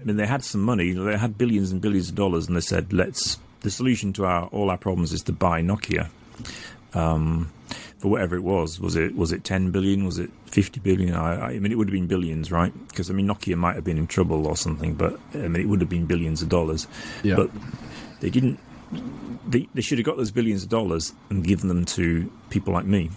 [0.00, 0.92] I mean, they had some money.
[0.92, 4.44] They had billions and billions of dollars, and they said, "Let's." The solution to our
[4.48, 6.10] all our problems is to buy Nokia.
[6.92, 7.50] Um,
[8.04, 8.78] for whatever it was.
[8.78, 10.04] Was it was it ten billion?
[10.04, 11.14] Was it fifty billion?
[11.14, 12.70] I, I mean, it would have been billions, right?
[12.88, 15.70] Because I mean, Nokia might have been in trouble or something, but I mean, it
[15.70, 16.86] would have been billions of dollars.
[17.22, 17.36] Yeah.
[17.36, 17.50] But
[18.20, 18.60] they didn't.
[19.48, 22.84] They, they should have got those billions of dollars and given them to people like
[22.84, 23.08] me,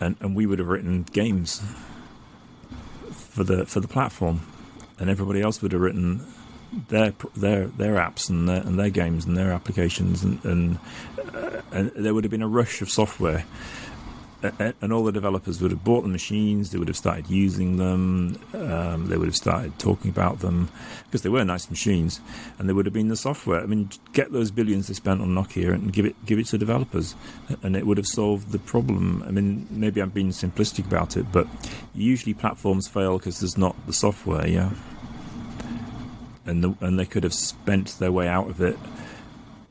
[0.00, 1.62] and and we would have written games
[3.12, 4.40] for the for the platform,
[4.98, 6.26] and everybody else would have written
[6.88, 10.78] their their their apps and their and their games and their applications and and,
[11.34, 13.44] uh, and there would have been a rush of software
[14.42, 18.38] and all the developers would have bought the machines they would have started using them
[18.54, 20.68] um, they would have started talking about them
[21.04, 22.20] because they were nice machines
[22.58, 23.60] and there would have been the software.
[23.60, 26.58] I mean get those billions they spent on Nokia and give it give it to
[26.58, 27.14] developers
[27.62, 29.24] and it would have solved the problem.
[29.26, 31.46] I mean maybe I'm being simplistic about it but
[31.94, 34.70] usually platforms fail because there's not the software yeah?
[36.46, 38.78] And the, and they could have spent their way out of it.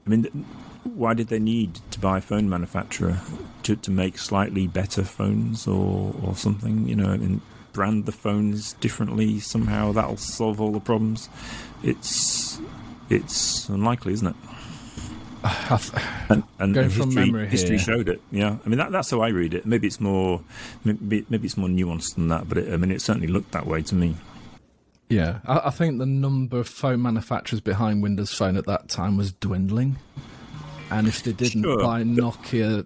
[0.05, 0.45] I mean,
[0.87, 3.19] why did they need to buy a phone manufacturer
[3.63, 6.87] to to make slightly better phones or or something?
[6.87, 7.41] You know, and
[7.73, 9.91] brand the phones differently somehow.
[9.91, 11.29] That'll solve all the problems.
[11.83, 12.59] It's
[13.09, 14.35] it's unlikely, isn't it?
[16.29, 18.19] And, and, Going and from history, memory history showed it.
[18.31, 19.65] Yeah, I mean that, that's how I read it.
[19.65, 20.41] Maybe it's more
[20.83, 23.65] maybe, maybe it's more nuanced than that, but it, I mean it certainly looked that
[23.65, 24.15] way to me.
[25.09, 29.15] Yeah, I, I think the number of phone manufacturers behind Windows Phone at that time
[29.15, 29.97] was dwindling.
[30.89, 32.85] And if they didn't Sure, buy Nokia,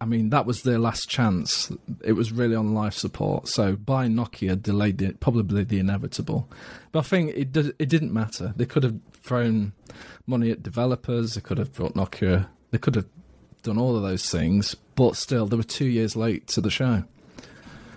[0.00, 1.70] I mean, that was their last chance.
[2.04, 3.48] It was really on life support.
[3.48, 6.48] So buying Nokia delayed the, probably the inevitable.
[6.92, 8.54] But I think it, did, it didn't matter.
[8.56, 9.72] They could have thrown
[10.26, 13.06] money at developers, they could have brought Nokia, they could have
[13.62, 17.04] done all of those things, but still, they were two years late to the show.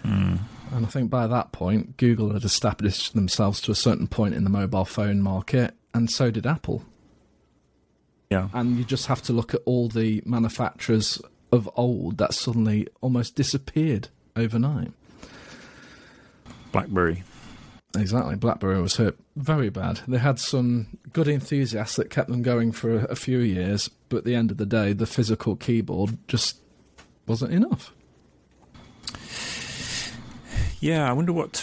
[0.03, 0.37] Hmm.
[0.71, 4.43] And I think by that point, Google had established themselves to a certain point in
[4.43, 6.83] the mobile phone market, and so did Apple.
[8.31, 8.47] Yeah.
[8.53, 13.35] And you just have to look at all the manufacturers of old that suddenly almost
[13.35, 14.93] disappeared overnight.
[16.71, 17.23] BlackBerry.
[17.93, 18.37] Exactly.
[18.37, 19.99] BlackBerry was hurt very bad.
[20.07, 24.19] They had some good enthusiasts that kept them going for a, a few years, but
[24.19, 26.61] at the end of the day, the physical keyboard just
[27.27, 27.93] wasn't enough.
[30.79, 31.57] Yeah, I wonder what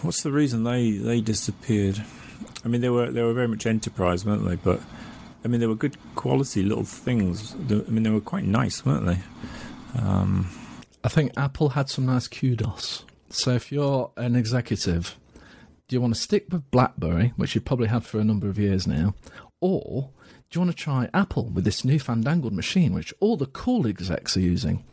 [0.00, 2.02] what's the reason they they disappeared.
[2.64, 4.56] I mean, they were they were very much enterprise, weren't they?
[4.56, 4.80] But
[5.44, 7.54] I mean, they were good quality little things.
[7.70, 9.18] I mean, they were quite nice, weren't they?
[9.98, 10.48] Um,
[11.02, 13.04] I think Apple had some nice kudos.
[13.30, 15.16] So if you're an executive,
[15.88, 18.58] do you want to stick with BlackBerry, which you've probably had for a number of
[18.58, 19.14] years now,
[19.60, 20.10] or
[20.50, 23.86] do you want to try Apple with this new fandangled machine, which all the cool
[23.86, 24.84] execs are using?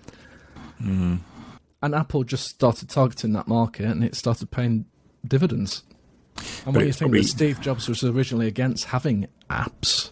[0.81, 1.19] mm,
[1.81, 4.85] And Apple just started targeting that market, and it started paying
[5.27, 5.83] dividends.
[6.65, 10.11] And what do you think probably- that Steve Jobs was originally against having apps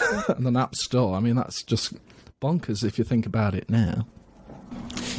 [0.28, 1.16] and an app store?
[1.16, 1.94] I mean, that's just
[2.40, 4.06] bonkers if you think about it now.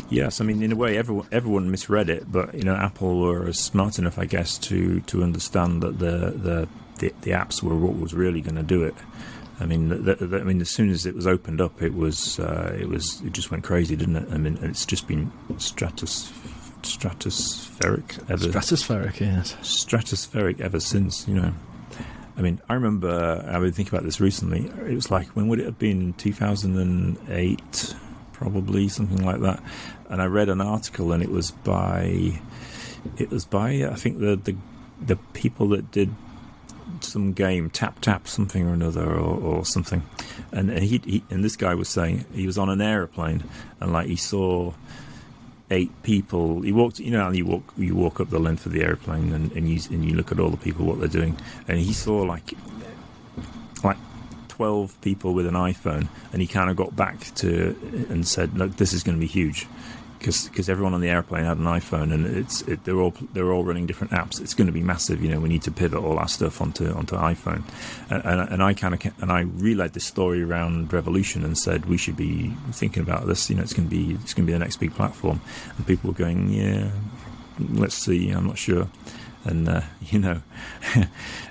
[0.10, 3.52] yes, I mean, in a way, everyone everyone misread it, but you know, Apple were
[3.54, 6.68] smart enough, I guess, to to understand that the the
[7.00, 8.96] the, the apps were what was really going to do it.
[9.60, 12.40] I mean, the, the, I mean, as soon as it was opened up, it was
[12.40, 14.28] uh, it was it just went crazy, didn't it?
[14.32, 16.32] I mean, it's just been stratus
[16.82, 19.56] stratospheric ever Stratospheric, yes.
[19.62, 21.28] stratospheric ever since.
[21.28, 21.54] You know,
[22.36, 24.66] I mean, I remember I've been thinking about this recently.
[24.90, 26.14] It was like when would it have been?
[26.14, 27.96] Two thousand and eight,
[28.32, 29.62] probably something like that.
[30.10, 32.40] And I read an article, and it was by
[33.18, 34.56] it was by I think the the
[35.02, 36.14] the people that did
[37.02, 40.04] some game tap tap something or another or, or something
[40.52, 43.44] and he, he and this guy was saying he was on an aeroplane
[43.80, 44.72] and like he saw
[45.72, 46.62] eight people.
[46.62, 49.34] He walked, you know, how you walk, you walk up the length of the airplane,
[49.34, 51.94] and, and you and you look at all the people what they're doing, and he
[51.94, 52.54] saw like
[53.84, 53.98] like
[54.48, 57.76] twelve people with an iPhone, and he kind of got back to
[58.10, 59.68] and said, "Look, this is going to be huge."
[60.24, 63.64] Because everyone on the airplane had an iPhone and it's it, they're all they're all
[63.64, 64.42] running different apps.
[64.42, 65.22] It's going to be massive.
[65.22, 67.64] You know, we need to pivot all our stuff onto onto iPhone.
[68.10, 71.86] And, and, and I kind of and I relayed this story around Revolution and said
[71.86, 73.50] we should be thinking about this.
[73.50, 75.42] You know, it's going to be it's going to be the next big platform.
[75.78, 76.90] And people were going, yeah,
[77.60, 78.30] let's see.
[78.30, 78.88] I'm not sure.
[79.46, 80.42] And uh, you know,
[80.96, 81.08] I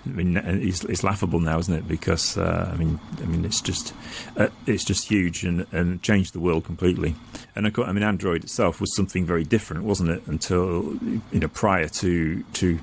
[0.07, 1.89] mean, it's, it's, laughable now, isn't it?
[1.89, 3.95] Because uh, I mean, I mean, it's just
[4.37, 7.15] uh, it's just huge and, and changed the world completely.
[7.55, 10.27] And of course, I mean, Android itself was something very different, wasn't it?
[10.27, 10.99] Until
[11.33, 12.79] you know, prior to to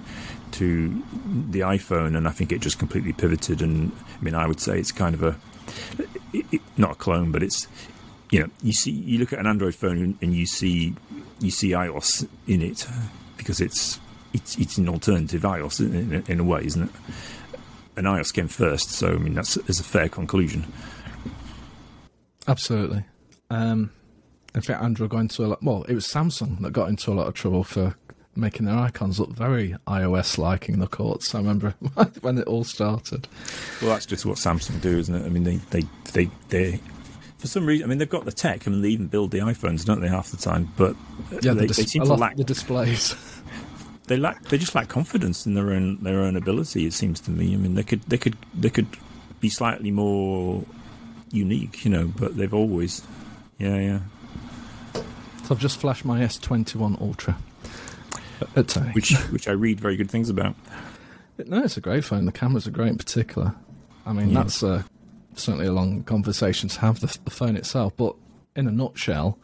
[0.52, 1.04] to
[1.50, 3.62] the iPhone, and I think it just completely pivoted.
[3.62, 5.36] And I mean, I would say it's kind of a
[6.34, 7.68] it, it, not a clone, but it's
[8.32, 10.96] you know, you see, you look at an Android phone and you see
[11.40, 12.86] you see iOS in it
[13.38, 14.00] because it's
[14.34, 16.90] it's, it's an alternative iOS in, in, a way, isn't it?
[17.96, 20.72] And iOS came first, so I mean that's is a fair conclusion.
[22.48, 23.04] Absolutely.
[23.50, 23.92] Um,
[24.56, 25.64] in fact, Android got into a lot.
[25.64, 27.96] Well, it was Samsung that got into a lot of trouble for
[28.36, 31.36] making their icons look very iOS-like in the courts.
[31.36, 31.72] I remember
[32.22, 33.28] when it all started.
[33.82, 35.26] Well, that's just what Samsung do, isn't it?
[35.26, 36.80] I mean, they they they they.
[37.38, 38.68] For some reason, I mean, they've got the tech.
[38.68, 40.74] I mean, they even build the iPhones, don't they, half the time?
[40.76, 40.96] But
[41.42, 43.16] yeah, they, the dis- they seem to lot lack the displays.
[44.10, 47.32] they lack they just lack confidence in their own their own ability it seems to
[47.32, 47.54] me.
[47.54, 48.88] I mean they could they could they could
[49.40, 50.66] be slightly more
[51.32, 53.02] unique you know but they've always
[53.58, 54.00] yeah yeah.
[55.46, 57.38] So i've just flashed my s21 ultra
[58.56, 60.56] at which which i read very good things about.
[61.46, 62.26] No it's a great phone.
[62.26, 63.56] The cameras are great in particular.
[64.06, 64.42] I mean Yeah.
[64.44, 64.84] that's uh,
[65.36, 68.16] certainly a long conversation to have the, the phone itself but
[68.56, 69.38] in a nutshell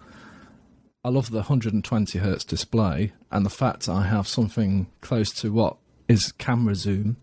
[1.05, 5.77] I love the 120 hertz display and the fact I have something close to what
[6.07, 7.17] is camera zoom.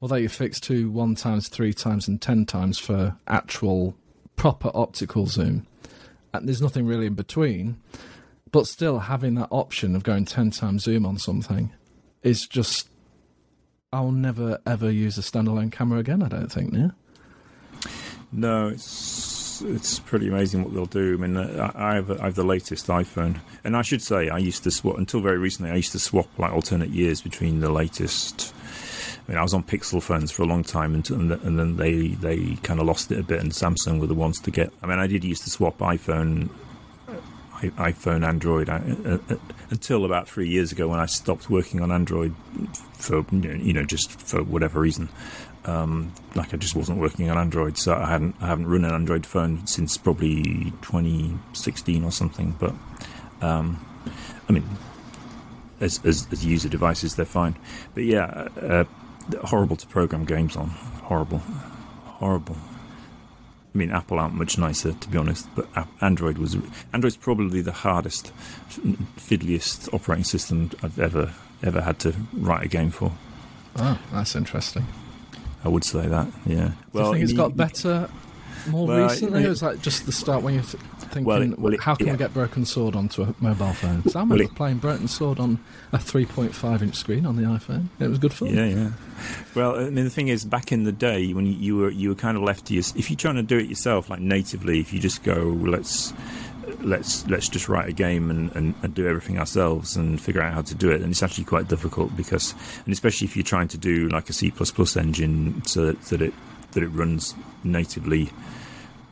[0.00, 3.96] Although you fix to one times, three times, and ten times for actual
[4.36, 5.66] proper optical zoom,
[6.32, 7.76] and there's nothing really in between.
[8.52, 11.72] But still, having that option of going ten times zoom on something
[12.22, 12.88] is just.
[13.92, 16.22] I'll never ever use a standalone camera again.
[16.22, 16.72] I don't think.
[16.72, 16.90] Yeah.
[18.30, 21.14] no it's it's pretty amazing what they'll do.
[21.14, 24.38] I mean, uh, I have, I have the latest iPhone, and I should say I
[24.38, 25.70] used to swap until very recently.
[25.70, 28.54] I used to swap like alternate years between the latest.
[29.26, 32.08] I mean, I was on Pixel phones for a long time, and, and, then they
[32.08, 34.72] they kind of lost it a bit, and Samsung were the ones to get.
[34.82, 36.48] I mean, I did used to swap iPhone,
[37.60, 39.36] iPhone, Android uh, uh,
[39.70, 42.34] until about three years ago when I stopped working on Android
[42.94, 45.08] for you know just for whatever reason
[45.64, 48.92] um, like I just wasn't working on Android, so I hadn't I haven't run an
[48.92, 50.42] Android phone since probably
[50.82, 52.56] 2016 or something.
[52.58, 52.74] But
[53.42, 53.84] um,
[54.48, 54.64] I mean,
[55.80, 57.56] as, as as user devices, they're fine.
[57.94, 58.84] But yeah, uh,
[59.44, 60.68] horrible to program games on.
[60.68, 61.38] Horrible,
[62.04, 62.56] horrible.
[63.72, 65.48] I mean, Apple aren't much nicer, to be honest.
[65.54, 65.68] But
[66.00, 66.56] Android was
[66.92, 68.32] Android's probably the hardest,
[69.16, 71.32] fiddliest operating system I've ever
[71.62, 73.12] ever had to write a game for.
[73.76, 74.86] Oh, that's interesting.
[75.64, 76.28] I would say that.
[76.46, 76.72] Yeah.
[76.92, 78.08] Well, Do you think it's got better
[78.68, 79.42] more well, recently?
[79.42, 81.80] It, it was like just the start when you th- thinking, well, it, well, it,
[81.80, 82.12] how can yeah.
[82.12, 83.98] we get Broken Sword onto a mobile phone?
[83.98, 85.58] Because I remember well, playing Broken Sword on
[85.92, 87.86] a 3.5 inch screen on the iPhone.
[87.98, 88.54] It was good fun.
[88.54, 88.90] Yeah, yeah.
[89.54, 92.08] Well, I mean, the thing is, back in the day when you, you were you
[92.08, 94.80] were kind of left to your, if you're trying to do it yourself, like natively,
[94.80, 96.14] if you just go, let's
[96.80, 100.52] let's let's just write a game and, and, and, do everything ourselves and figure out
[100.52, 101.00] how to do it.
[101.00, 102.54] And it's actually quite difficult because,
[102.84, 104.52] and especially if you're trying to do like a C
[104.96, 106.34] engine so that, that it
[106.72, 108.30] that it runs natively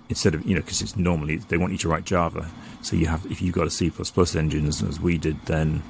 [0.08, 2.48] instead of you know because it's normally they want you to write Java.
[2.82, 3.92] So you have if you've got a C
[4.36, 5.82] engine as, as we did, then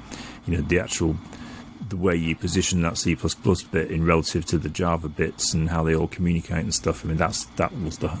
[0.45, 1.15] you know the actual
[1.87, 3.15] the way you position that C
[3.71, 7.05] bit in relative to the Java bits and how they all communicate and stuff.
[7.05, 8.17] I mean, that's that was the,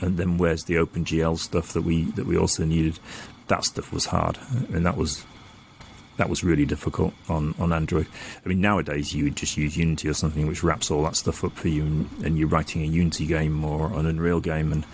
[0.00, 2.98] and then where's the OpenGL stuff that we that we also needed?
[3.48, 4.38] That stuff was hard,
[4.72, 5.24] and that was
[6.16, 8.06] that was really difficult on, on Android.
[8.44, 11.42] I mean, nowadays you would just use Unity or something which wraps all that stuff
[11.42, 14.84] up for you, and, and you're writing a Unity game or an Unreal game, and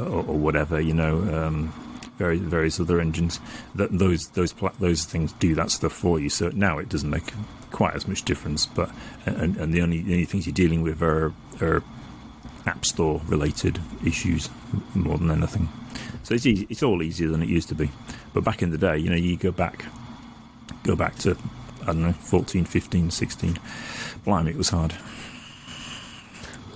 [0.00, 1.16] or, or whatever, you know.
[1.32, 1.72] Um,
[2.18, 3.40] various, various other engines
[3.74, 6.28] that those those those things do that stuff for you.
[6.28, 7.32] So now it doesn't make
[7.70, 8.66] quite as much difference.
[8.66, 8.90] But
[9.26, 11.82] and, and the only the only things you're dealing with are, are
[12.66, 14.48] app store related issues
[14.94, 15.68] more than anything.
[16.22, 17.90] So it's easy, it's all easier than it used to be.
[18.32, 19.84] But back in the day, you know, you go back
[20.84, 21.36] go back to
[21.82, 23.58] I don't know 14, 15, 16.
[24.24, 24.94] Blimey, it was hard.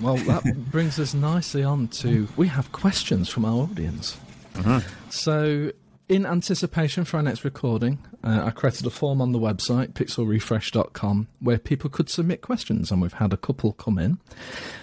[0.03, 4.19] Well, that brings us nicely on to we have questions from our audience.
[4.57, 4.81] Uh-huh.
[5.11, 5.73] So,
[6.09, 11.29] in anticipation for our next recording, uh, I created a form on the website, pixelrefresh.com,
[11.41, 14.19] where people could submit questions, and we've had a couple come in.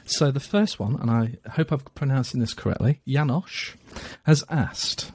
[0.05, 3.75] So, the first one, and I hope I'm pronouncing this correctly, Janosch,
[4.23, 5.11] has asked,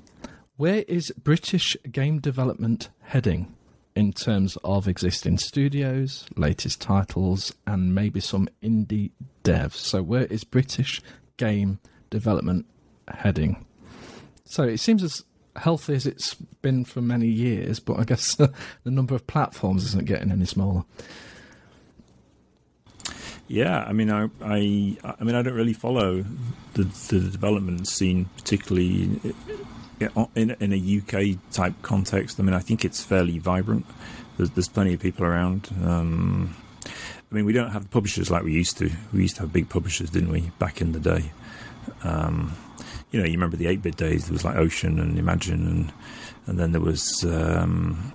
[0.56, 3.54] Where is British game development heading?
[3.96, 9.10] in terms of existing studios, latest titles, and maybe some indie
[9.44, 9.74] devs.
[9.74, 11.00] So, where is British
[11.36, 12.66] game development
[13.08, 13.66] heading?
[14.50, 15.22] So it seems as
[15.54, 18.50] healthy as it's been for many years, but I guess the
[18.84, 20.82] number of platforms isn't getting any smaller.
[23.46, 26.24] Yeah, I mean, I, I, I mean, I don't really follow
[26.74, 29.20] the, the development scene particularly
[30.34, 32.40] in, in a UK type context.
[32.40, 33.86] I mean, I think it's fairly vibrant.
[34.36, 35.68] There's, there's plenty of people around.
[35.84, 38.90] Um, I mean, we don't have publishers like we used to.
[39.12, 41.30] We used to have big publishers, didn't we, back in the day?
[42.02, 42.56] Um,
[43.10, 45.92] you know, you remember the 8 bit days, there was like Ocean and Imagine, and
[46.46, 48.12] and then there was, um,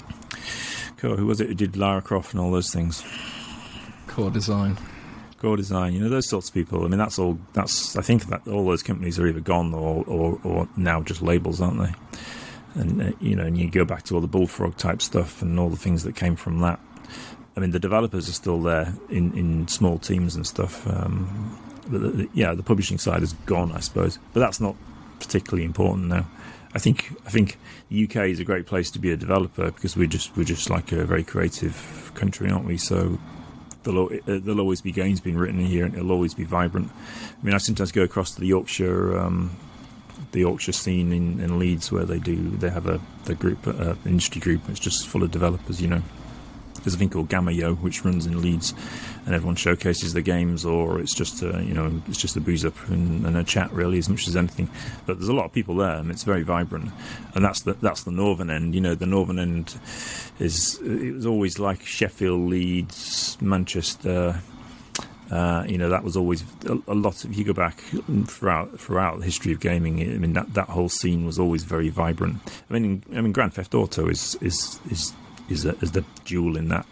[0.97, 3.03] who was it who did Lara Croft and all those things?
[4.07, 4.77] Core Design.
[5.39, 6.83] Core Design, you know, those sorts of people.
[6.85, 10.03] I mean, that's all, that's, I think that all those companies are either gone or,
[10.05, 11.93] or, or now just labels, aren't they?
[12.73, 15.59] And, uh, you know, and you go back to all the Bullfrog type stuff and
[15.59, 16.79] all the things that came from that.
[17.55, 20.85] I mean, the developers are still there in, in small teams and stuff.
[20.87, 21.57] Um,
[21.87, 24.19] the, the, yeah, the publishing side is gone, I suppose.
[24.33, 24.75] But that's not
[25.19, 26.25] particularly important now.
[26.73, 27.57] I think I think
[27.89, 30.69] the UK is a great place to be a developer because we're just we're just
[30.69, 32.77] like a very creative country, aren't we?
[32.77, 33.17] So
[33.83, 36.91] there'll, uh, there'll always be games being written here, and it'll always be vibrant.
[36.91, 39.55] I mean, I sometimes go across to the Yorkshire um,
[40.31, 43.95] the Yorkshire scene in, in, Leeds where they do they have a the group uh,
[44.05, 44.61] industry group.
[44.67, 46.01] It's just full of developers, you know.
[46.85, 48.75] There's a thing called Gamma Yo, which runs in Leeds,
[49.25, 52.63] and everyone showcases the games, or it's just a, you know it's just a booze
[52.63, 54.69] up and, and, a chat really as much as anything.
[55.07, 56.91] But there's a lot of people there, and it's very vibrant.
[57.33, 58.75] And that's the that's the northern end.
[58.75, 59.75] You know, the northern end
[60.37, 64.39] is it was always like Sheffield, Leeds, Manchester.
[65.31, 67.25] Uh, you know that was always a, a, lot.
[67.25, 67.79] If you go back
[68.27, 71.89] throughout throughout the history of gaming, I mean that, that whole scene was always very
[71.89, 72.37] vibrant.
[72.69, 75.13] I mean, I mean, Grand Theft Auto is is is
[75.49, 76.85] is, a, is the jewel in that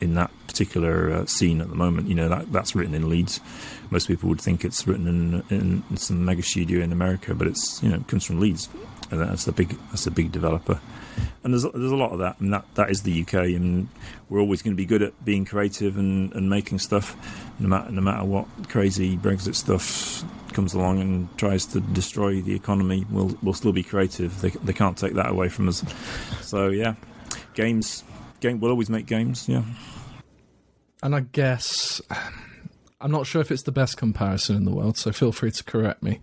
[0.00, 2.08] in that particular uh, scene at the moment.
[2.08, 3.40] You know that that's written in Leeds.
[3.90, 7.46] Most people would think it's written in, in, in some mega studio in America, but
[7.46, 8.68] it's you know it comes from Leeds,
[9.10, 10.80] and that's a big that's a big developer.
[11.42, 13.88] And there's there's a lot of that, and that that is the UK, and
[14.28, 17.16] we're always going to be good at being creative and, and making stuff,
[17.58, 22.54] no matter no matter what crazy Brexit stuff comes along and tries to destroy the
[22.54, 23.06] economy.
[23.10, 24.40] We'll we'll still be creative.
[24.40, 25.84] They they can't take that away from us.
[26.42, 26.94] So yeah,
[27.54, 28.04] games,
[28.40, 29.48] game will always make games.
[29.48, 29.62] Yeah.
[31.02, 32.00] And I guess
[33.00, 35.64] I'm not sure if it's the best comparison in the world, so feel free to
[35.64, 36.20] correct me.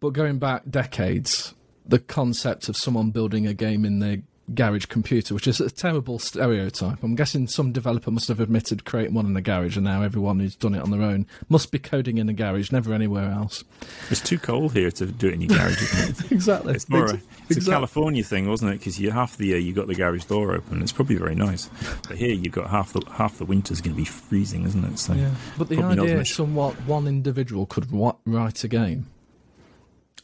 [0.00, 1.54] But going back decades,
[1.86, 4.18] the concept of someone building a game in their
[4.54, 7.02] garage computer, which is a terrible stereotype.
[7.02, 10.40] I'm guessing some developer must have admitted creating one in a garage, and now everyone
[10.40, 13.64] who's done it on their own must be coding in a garage, never anywhere else.
[14.10, 16.32] It's too cold here to do it in your garage, isn't it?
[16.32, 16.74] exactly.
[16.74, 17.22] It's more a, it's
[17.56, 17.72] Exactly.
[17.72, 18.78] a California thing, wasn't it?
[18.80, 20.82] Because half the year you got the garage door open.
[20.82, 21.70] It's probably very nice,
[22.08, 24.98] but here you've got half the half the winter's going to be freezing, isn't it?
[24.98, 26.32] So Yeah, but the probably not as idea much.
[26.34, 27.86] somewhat one individual could
[28.26, 29.06] write a game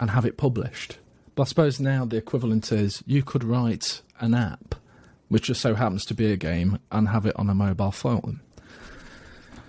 [0.01, 0.99] and have it published.
[1.35, 4.75] But I suppose now the equivalent is you could write an app,
[5.29, 8.41] which just so happens to be a game, and have it on a mobile phone.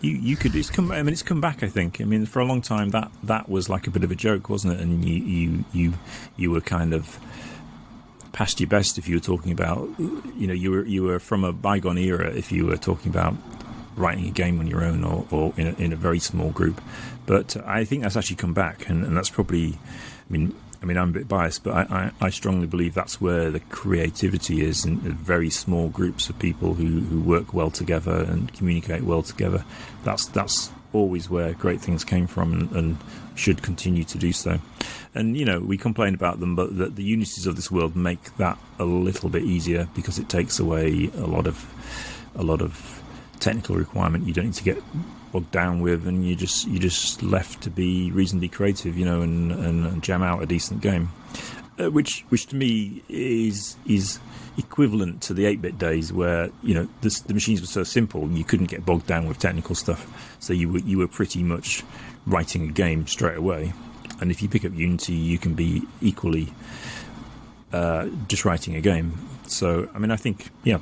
[0.01, 1.99] You you could it's come I mean it's come back I think.
[1.99, 4.49] I mean for a long time that that was like a bit of a joke
[4.49, 4.79] wasn't it?
[4.79, 5.93] And you you you
[6.37, 7.19] you were kind of
[8.31, 11.43] past your best if you were talking about you know you were you were from
[11.43, 13.35] a bygone era if you were talking about
[13.97, 16.79] writing a game on your own or, or in, a, in a very small group.
[17.25, 20.97] But I think that's actually come back and, and that's probably I mean I mean
[20.97, 24.85] I'm a bit biased but I, I, I strongly believe that's where the creativity is
[24.85, 29.65] in very small groups of people who, who work well together and communicate well together
[30.03, 32.97] that's that's always where great things came from and, and
[33.35, 34.59] should continue to do so.
[35.15, 38.35] And you know, we complain about them, but the, the unities of this world make
[38.37, 41.65] that a little bit easier because it takes away a lot of
[42.35, 43.01] a lot of
[43.39, 44.83] technical requirement you don't need to get
[45.31, 49.21] bogged down with, and you just you just left to be reasonably creative, you know,
[49.21, 51.09] and, and, and jam out a decent game,
[51.79, 54.19] uh, which which to me is is
[54.57, 58.43] equivalent to the 8-bit days where you know the, the machines were so simple you
[58.43, 60.35] couldn't get bogged down with technical stuff.
[60.39, 61.83] So you were you were pretty much
[62.25, 63.73] writing a game straight away.
[64.21, 66.53] And if you pick up unity you can be equally
[67.71, 69.17] uh, just writing a game.
[69.47, 70.79] So i mean i think yeah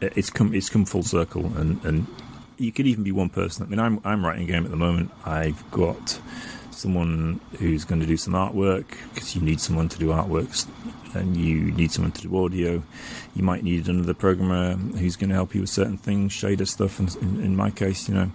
[0.00, 2.06] it's come it's come full circle and and
[2.58, 4.76] you could even be one person i mean i'm i'm writing a game at the
[4.76, 6.20] moment i've got
[6.70, 10.66] someone who's going to do some artwork because you need someone to do artworks
[11.14, 12.82] and you need someone to do audio.
[13.34, 16.98] You might need another programmer who's going to help you with certain things, shader stuff.
[16.98, 18.30] And in, in my case, you know,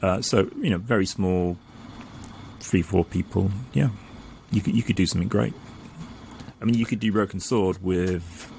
[0.00, 1.56] uh, so you know, very small,
[2.60, 3.50] three four people.
[3.72, 3.90] Yeah,
[4.50, 5.54] you could you could do something great.
[6.60, 8.50] I mean, you could do Broken Sword with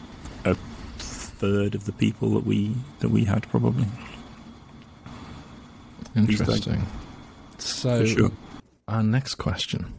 [0.44, 0.56] a
[0.98, 3.86] third of the people that we that we had probably.
[6.16, 6.86] Interesting.
[7.58, 8.32] So, sure.
[8.88, 9.94] our next question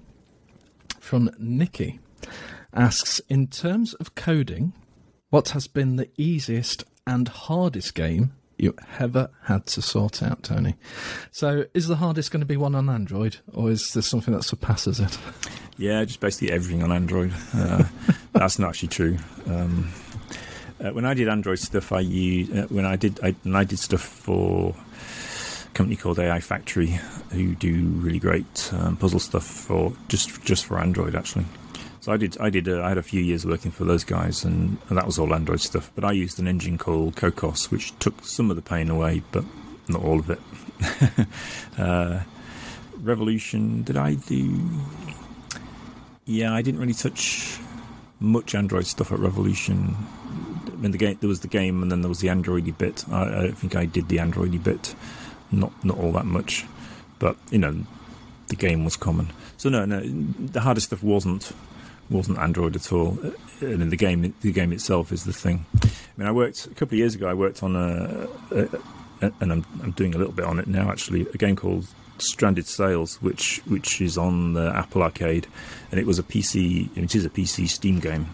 [1.00, 2.00] from Nikki
[2.72, 4.72] asks In terms of coding,
[5.30, 10.76] what has been the easiest and hardest game you ever had to sort out, Tony?
[11.32, 14.44] So, is the hardest going to be one on Android, or is there something that
[14.44, 15.18] surpasses it?
[15.76, 17.32] Yeah, just basically everything on Android.
[17.52, 17.84] Uh,
[18.32, 19.18] that's not actually true.
[19.46, 19.90] Um,
[20.84, 23.64] uh, when I did Android stuff, I used uh, when I did I, when I
[23.64, 24.74] did stuff for
[25.74, 26.98] company called AI Factory,
[27.30, 31.44] who do really great um, puzzle stuff for just just for Android actually.
[32.00, 34.44] So I did I did uh, I had a few years working for those guys,
[34.44, 35.90] and, and that was all Android stuff.
[35.94, 39.44] But I used an engine called Cocos, which took some of the pain away, but
[39.88, 40.40] not all of it.
[41.78, 42.20] uh,
[43.00, 44.68] Revolution, did I do?
[46.26, 47.58] Yeah, I didn't really touch
[48.20, 49.96] much Android stuff at Revolution.
[50.66, 53.04] I mean, the game there was the game, and then there was the Androidy bit.
[53.10, 54.94] I, I don't think I did the Androidy bit,
[55.54, 56.64] not not all that much,
[57.18, 57.74] but you know,
[58.48, 59.28] the game was common.
[59.56, 61.52] So no, no, the hardest stuff wasn't
[62.10, 63.18] wasn't Android at all.
[63.60, 65.64] And in the game, the game itself is the thing.
[65.82, 67.28] I mean, I worked a couple of years ago.
[67.28, 68.68] I worked on a, a,
[69.22, 70.90] a and I'm I'm doing a little bit on it now.
[70.90, 71.86] Actually, a game called
[72.18, 75.46] Stranded Sails, which which is on the Apple Arcade,
[75.90, 76.96] and it was a PC.
[76.96, 78.26] It is a PC Steam game,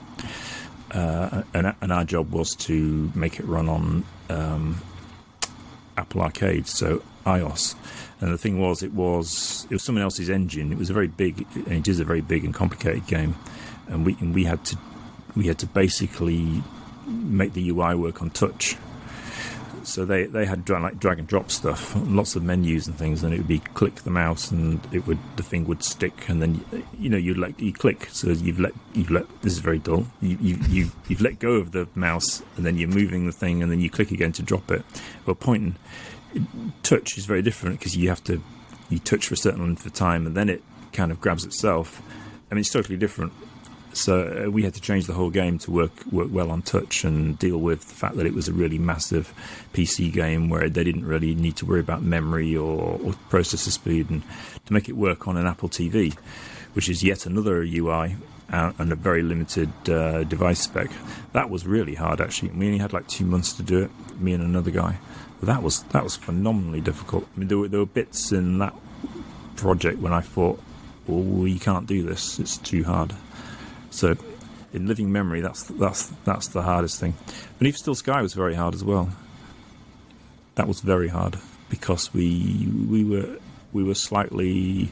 [0.93, 4.81] uh, and and our job was to make it run on um,
[5.97, 7.75] Apple Arcade, so iOS.
[8.21, 10.73] And the thing was, it was it was someone else's engine.
[10.73, 13.35] It was a very big, and it is a very big and complicated game,
[13.89, 14.77] and we and we had to
[15.35, 16.63] we had to basically
[17.07, 18.77] make the UI work on touch.
[19.83, 23.23] So they, they had dra- like drag and drop stuff, lots of menus and things,
[23.23, 26.43] and it would be click the mouse and it would the thing would stick, and
[26.43, 26.65] then
[26.99, 28.09] you know you'd let you click.
[28.13, 30.07] So you've let you've let this is very dull.
[30.21, 33.63] You you you you've let go of the mouse, and then you're moving the thing,
[33.63, 34.85] and then you click again to drop it.
[35.25, 35.77] Well, pointing
[36.83, 38.43] touch is very different because you have to
[38.89, 40.63] you touch for a certain length of time, and then it
[40.93, 42.03] kind of grabs itself.
[42.51, 43.33] I mean, it's totally different.
[43.93, 47.05] So uh, we had to change the whole game to work work well on touch
[47.05, 49.33] and deal with the fact that it was a really massive
[49.73, 54.11] PC game where they didn't really need to worry about memory or, or processor speed,
[54.11, 54.23] and
[54.67, 56.15] to make it work on an Apple TV,
[56.75, 58.17] which is yet another UI
[58.53, 60.91] and a very limited uh, device spec.
[61.33, 62.51] That was really hard actually.
[62.51, 63.91] We only had like two months to do it,
[64.21, 64.99] me and another guy.
[65.39, 67.27] But that was that was phenomenally difficult.
[67.35, 68.75] I mean, there were there were bits in that
[69.57, 70.61] project when I thought,
[71.09, 73.15] "Oh, you can't do this; it's too hard."
[73.91, 74.17] So,
[74.73, 77.15] in living memory, that's that's that's the hardest thing.
[77.59, 79.11] Beneath Steel Sky was very hard as well.
[80.57, 81.39] That was very hard
[81.71, 83.39] because we we were
[83.73, 84.91] we were slightly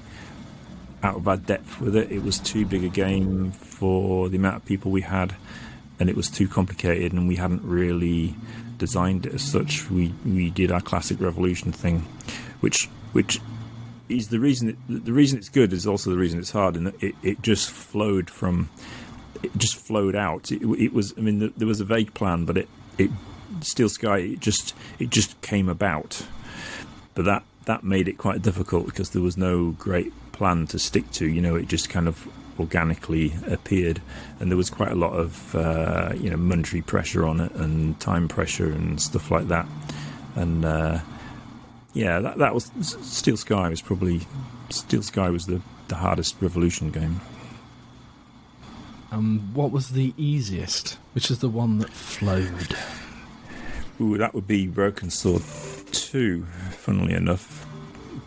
[1.03, 2.11] out of our depth with it.
[2.11, 5.35] It was too big a game for the amount of people we had,
[5.99, 8.35] and it was too complicated, and we hadn't really
[8.79, 9.91] designed it as such.
[9.91, 12.01] We we did our classic Revolution thing,
[12.61, 13.41] which which
[14.09, 16.89] is the reason it, the reason it's good is also the reason it's hard, and
[17.01, 18.69] it it just flowed from
[19.43, 20.51] it just flowed out.
[20.51, 23.11] It, it was I mean there was a vague plan, but it it
[23.61, 26.25] Steel Sky it just it just came about,
[27.15, 31.11] but that that made it quite difficult because there was no great plan to stick
[31.13, 31.27] to.
[31.29, 32.27] You know, it just kind of
[32.59, 34.01] organically appeared,
[34.41, 37.99] and there was quite a lot of uh, you know monetary pressure on it and
[38.01, 39.67] time pressure and stuff like that.
[40.37, 41.01] And uh,
[41.93, 44.21] yeah, that, that was Steel Sky was probably
[44.71, 47.21] Steel Sky was the, the hardest Revolution game.
[49.11, 50.99] Um, what was the easiest?
[51.15, 52.77] Which is the one that flowed?
[54.01, 55.43] Ooh, that would be Broken Sword
[55.91, 56.45] Two.
[56.71, 57.67] Funnily enough,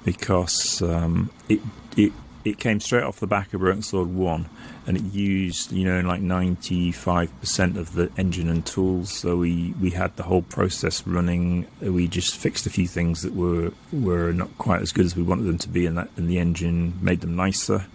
[0.03, 1.61] because um, it
[1.97, 2.11] it
[2.43, 4.49] it came straight off the back of Broken Sword One,
[4.87, 9.11] and it used you know like ninety five percent of the engine and tools.
[9.11, 11.67] So we we had the whole process running.
[11.81, 15.23] We just fixed a few things that were were not quite as good as we
[15.23, 17.85] wanted them to be, in that in the engine made them nicer.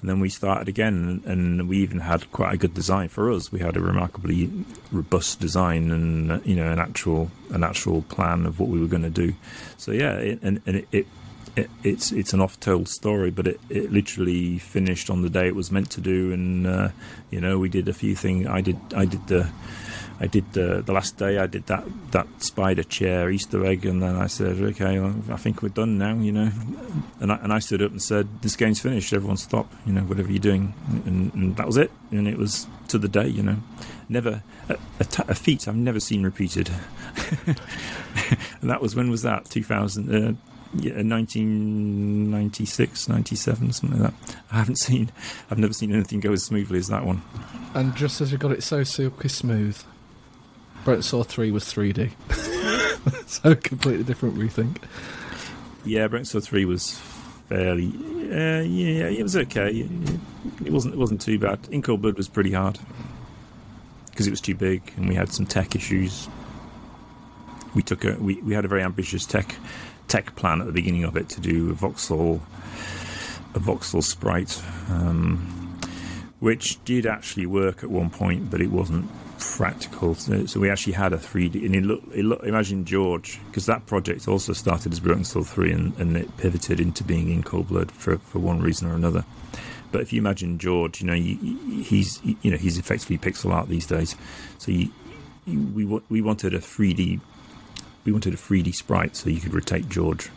[0.00, 3.50] And then we started again, and we even had quite a good design for us.
[3.50, 4.48] We had a remarkably
[4.92, 9.02] robust design, and you know, an actual an actual plan of what we were going
[9.02, 9.34] to do.
[9.76, 11.08] So yeah, it, and, and it
[11.58, 15.54] it, it's it's an oft-told story, but it, it literally finished on the day it
[15.54, 16.88] was meant to do, and uh,
[17.30, 18.46] you know we did a few things.
[18.46, 19.50] I did I did the
[20.20, 21.38] I did the the last day.
[21.38, 25.36] I did that that spider chair Easter egg, and then I said, okay, well, I
[25.36, 26.50] think we're done now, you know.
[27.20, 29.12] And I, and I stood up and said, this game's finished.
[29.12, 30.74] Everyone stop, you know, whatever you're doing,
[31.06, 31.90] and, and that was it.
[32.10, 33.56] And it was to the day, you know.
[34.08, 36.70] Never a, a, t- a feat I've never seen repeated.
[37.46, 39.44] and that was when was that?
[39.46, 40.14] 2000.
[40.14, 40.32] Uh,
[40.74, 44.36] yeah, 1996, 97, something like that.
[44.50, 45.10] I haven't seen,
[45.50, 47.22] I've never seen anything go as smoothly as that one.
[47.74, 49.82] And just as you got it so silky smooth,
[50.84, 52.12] Broken Sword 3 was 3D.
[53.26, 54.78] so completely different rethink.
[55.84, 56.98] Yeah, Broken Sword 3 was
[57.48, 57.88] fairly,
[58.30, 59.88] uh, yeah, it was okay.
[60.64, 61.60] It wasn't, it wasn't too bad.
[61.70, 62.78] In Cold Blood was pretty hard
[64.10, 66.28] because it was too big and we had some tech issues.
[67.74, 69.54] We took a, we, we had a very ambitious tech
[70.08, 72.40] tech plan at the beginning of it to do a voxel
[73.54, 75.78] a voxel sprite, um,
[76.40, 80.14] which did actually work at one point, but it wasn't practical.
[80.14, 83.66] So, so we actually had a 3D, and it looked, it looked imagine George, because
[83.66, 87.42] that project also started as Broken Sword 3 and, and it pivoted into being in
[87.42, 89.24] Cold Blood for, for one reason or another.
[89.90, 93.86] But if you imagine George, you know, he's you know he's effectively pixel art these
[93.86, 94.16] days.
[94.58, 94.90] So you,
[95.46, 97.20] you, we we wanted a 3D
[98.08, 100.30] we wanted a 3D sprite so you could rotate George,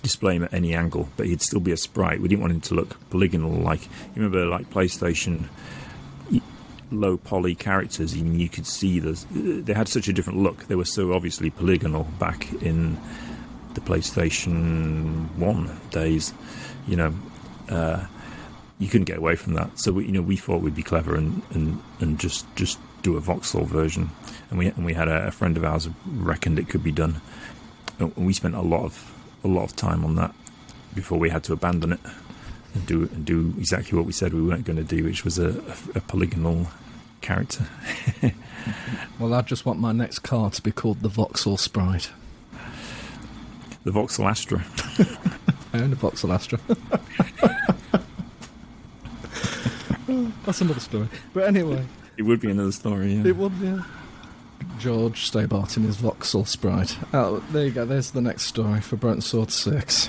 [0.00, 2.20] display him at any angle, but he'd still be a sprite.
[2.20, 5.48] We didn't want him to look polygonal like you remember like PlayStation
[6.92, 10.74] low poly characters and you could see the they had such a different look they
[10.74, 12.98] were so obviously polygonal back in
[13.72, 16.34] the PlayStation 1 days
[16.86, 17.14] you know
[17.70, 18.04] uh,
[18.78, 21.16] you couldn't get away from that so we, you know we thought we'd be clever
[21.16, 24.10] and, and, and just just do a voxel version,
[24.50, 27.20] and we and we had a, a friend of ours reckoned it could be done,
[27.98, 29.12] and we spent a lot of
[29.44, 30.34] a lot of time on that
[30.94, 32.00] before we had to abandon it
[32.74, 35.38] and do and do exactly what we said we weren't going to do, which was
[35.38, 36.68] a, a, a polygonal
[37.20, 37.66] character.
[39.18, 42.10] well, I just want my next car to be called the Voxel Sprite.
[43.84, 44.64] The Voxel Astra.
[45.72, 46.58] I own a Voxel Astra.
[50.44, 51.08] That's another story.
[51.32, 51.86] But anyway.
[52.16, 53.26] It would be another story, yeah.
[53.26, 53.82] It would, be, yeah.
[54.78, 56.96] George Stobbart in his voxel sprite.
[57.12, 57.84] Oh, there you go.
[57.84, 60.08] There's the next story for Broken Sword 6.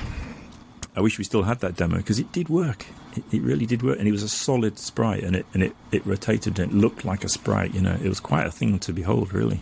[0.96, 2.86] I wish we still had that demo because it did work.
[3.16, 5.76] It, it, really did work, and it was a solid sprite, and it and it,
[5.92, 7.74] it rotated and it looked like a sprite.
[7.74, 9.62] You know, it was quite a thing to behold, really.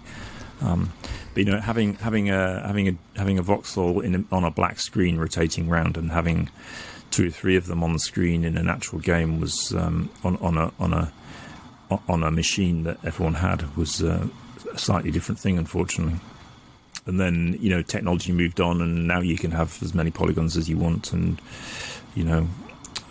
[0.61, 0.91] Um,
[1.33, 4.51] but you know, having having a having a having a voxel in a, on a
[4.51, 6.49] black screen rotating round and having
[7.11, 10.37] two or three of them on the screen in an actual game was um, on
[10.37, 11.11] on a on a
[12.07, 14.27] on a machine that everyone had was uh,
[14.73, 16.19] a slightly different thing, unfortunately.
[17.05, 20.55] And then you know technology moved on, and now you can have as many polygons
[20.57, 21.41] as you want, and
[22.15, 22.47] you know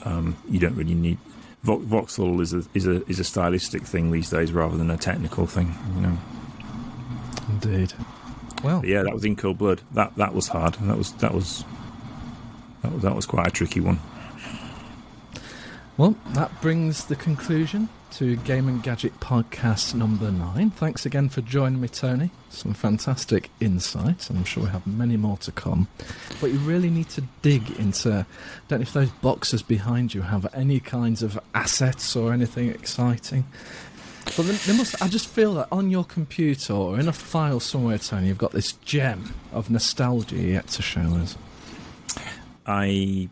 [0.04, 1.18] um, you don't really need
[1.62, 4.96] Vo- voxel is a is a is a stylistic thing these days rather than a
[4.96, 5.74] technical thing.
[5.94, 6.18] You know.
[7.50, 7.92] Indeed.
[8.64, 9.82] Well, but yeah, that was in cold blood.
[9.92, 10.74] That that was hard.
[10.74, 11.64] That was that was
[12.82, 14.00] that was, that was quite a tricky one.
[16.01, 20.70] Well, that brings the conclusion to Game and Gadget podcast number nine.
[20.70, 22.30] Thanks again for joining me, Tony.
[22.48, 25.88] Some fantastic insights, and I'm sure we have many more to come.
[26.40, 28.24] But you really need to dig into.
[28.68, 33.44] Don't know if those boxes behind you have any kinds of assets or anything exciting.
[34.38, 35.03] But they must.
[35.03, 38.53] I just feel that on your computer or in a file somewhere, Tony, you've got
[38.53, 41.36] this gem of nostalgia yet to show us.
[42.64, 43.28] I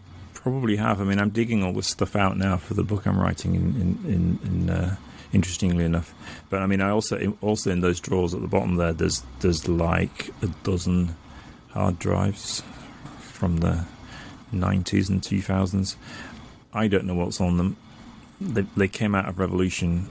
[0.51, 1.01] probably have.
[1.01, 3.55] I mean, I'm digging all this stuff out now for the book I'm writing.
[3.55, 3.62] In,
[4.07, 4.96] in, in, uh,
[5.32, 6.14] interestingly enough,
[6.49, 9.68] but I mean, I also also in those drawers at the bottom there, there's there's
[9.68, 11.14] like a dozen
[11.70, 12.62] hard drives
[13.18, 13.84] from the
[14.55, 15.96] 90s and 2000s.
[16.72, 17.76] I don't know what's on them.
[18.40, 20.11] They, they came out of Revolution.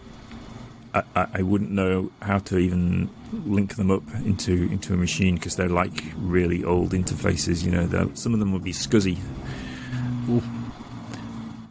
[0.93, 3.09] I, I, I wouldn't know how to even
[3.45, 7.63] link them up into into a machine because they're like really old interfaces.
[7.63, 9.17] You know, some of them would be SCSI.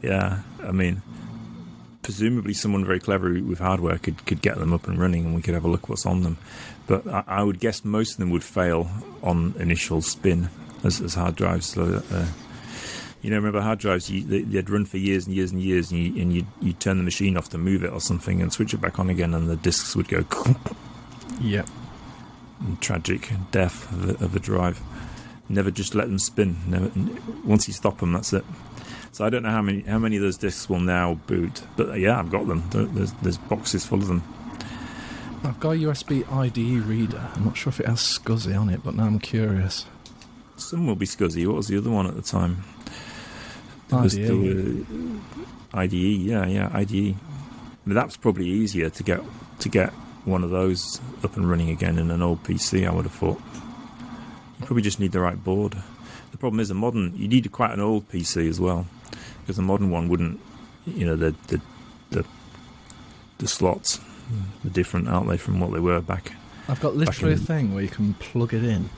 [0.02, 1.02] Yeah, I mean,
[2.02, 5.42] presumably someone very clever with hardware could, could get them up and running, and we
[5.42, 6.38] could have a look what's on them.
[6.86, 8.88] But I, I would guess most of them would fail
[9.22, 10.48] on initial spin
[10.84, 11.66] as, as hard drives.
[11.66, 12.26] So, uh,
[13.22, 14.08] you know, remember hard drives?
[14.08, 16.72] You, they, they'd run for years and years and years, and you and you you
[16.74, 19.34] turn the machine off to move it or something, and switch it back on again,
[19.34, 20.24] and the discs would go.
[21.38, 21.68] Yep.
[22.80, 24.80] tragic death of of a drive.
[25.48, 26.56] Never just let them spin.
[26.66, 26.90] Never,
[27.44, 28.44] once you stop them, that's it.
[29.12, 31.88] So I don't know how many how many of those discs will now boot, but
[31.88, 32.62] uh, yeah, I've got them.
[32.70, 34.22] There's, there's boxes full of them.
[35.44, 37.22] I've got a USB IDE reader.
[37.34, 39.86] I'm not sure if it has SCSI on it, but now I'm curious.
[40.56, 41.46] Some will be SCSI.
[41.46, 42.64] What was the other one at the time?
[43.92, 44.10] IDE.
[44.10, 44.84] the,
[45.72, 47.14] uh, IDE, yeah, yeah, IDE.
[47.86, 49.20] But that's probably easier to get
[49.60, 49.90] to get
[50.26, 52.86] one of those up and running again in an old PC.
[52.86, 53.40] I would have thought.
[54.60, 55.76] You probably just need the right board.
[56.32, 57.14] The problem is a modern.
[57.16, 58.86] You need quite an old PC as well,
[59.40, 60.40] because the modern one wouldn't.
[60.86, 61.60] You know the the
[62.10, 62.24] the,
[63.38, 64.00] the slots,
[64.64, 66.32] are different, aren't they, from what they were back?
[66.68, 68.88] I've got literally a thing where you can plug it in,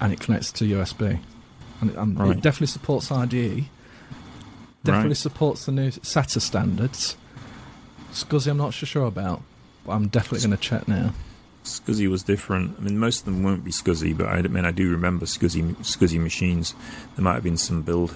[0.00, 1.18] and it connects to USB,
[1.80, 2.36] and it, and Right.
[2.36, 3.66] it definitely supports IDE.
[4.84, 5.16] Definitely Right.
[5.16, 7.16] supports the new SATA standards.
[8.12, 9.42] SCSI, I'm not so sure about,
[9.84, 11.12] but I'm definitely going to check now.
[11.64, 12.76] SCSI was different.
[12.78, 15.26] I mean, most of them won't be SCSI, but I, I mean, I do remember
[15.26, 16.74] SCSI, SCSI machines.
[17.16, 18.14] There might have been some build,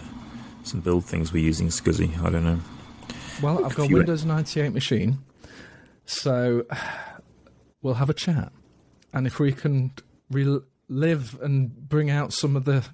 [0.63, 2.23] some build things we're using SCSI.
[2.23, 2.61] I don't know.
[3.43, 5.19] Well, I've got a Windows 98 machine,
[6.05, 6.65] so
[7.83, 8.53] we'll have a chat.
[9.13, 9.93] And if we can
[10.31, 12.85] relive and bring out some of the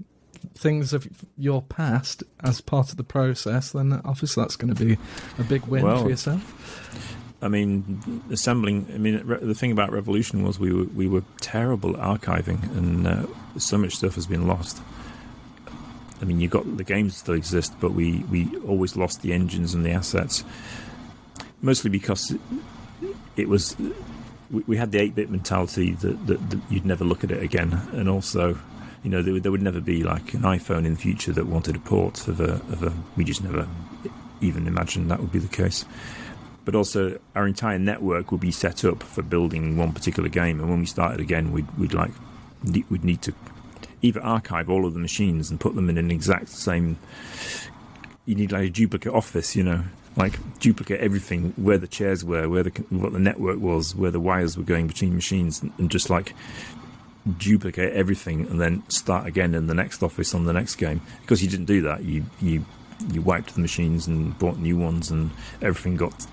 [0.55, 4.99] things of your past as part of the process, then obviously that's going to be
[5.39, 7.17] a big win Well, for yourself.
[7.41, 8.87] I mean, assembling.
[8.93, 12.63] I mean, re- the thing about Revolution was we were we were terrible at archiving,
[12.77, 13.27] and uh,
[13.59, 14.83] so much stuff has been lost.
[16.21, 19.73] I mean, you got the games still exist, but we we always lost the engines
[19.73, 20.43] and the assets,
[21.63, 22.35] mostly because
[23.37, 23.77] it was
[24.51, 27.43] we, we had the eight bit mentality that, that, that you'd never look at it
[27.43, 28.59] again, and also.
[29.05, 31.47] You know, there, would- there would never be like an iPhone in the future that
[31.47, 32.93] wanted a port of a, of a.
[33.17, 33.69] We just never
[34.41, 35.85] even imagined that would be the case
[36.69, 40.61] but also our entire network would be set up for building one particular game.
[40.61, 42.11] And when we started again, we'd we'd like
[42.91, 43.33] we'd need to
[44.03, 46.99] either archive all of the machines and put them in an exact same.
[48.27, 49.83] You need like a duplicate office, you know,
[50.15, 54.21] like duplicate everything where the chairs were, where the what the network was, where the
[54.21, 56.35] wires were going between machines, and just like
[57.39, 61.01] duplicate everything and then start again in the next office on the next game.
[61.23, 62.67] Because you didn't do that, you you
[63.13, 65.31] you wiped the machines and bought new ones, and
[65.63, 66.27] everything got.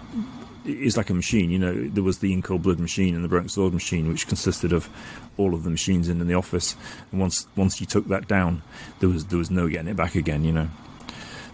[0.65, 1.87] It's like a machine, you know.
[1.89, 4.89] There was the In Cold Blood machine and the Broken Sword machine, which consisted of
[5.37, 6.75] all of the machines in, in the office.
[7.11, 8.63] And once once you took that down,
[8.99, 10.67] there was there was no getting it back again, you know.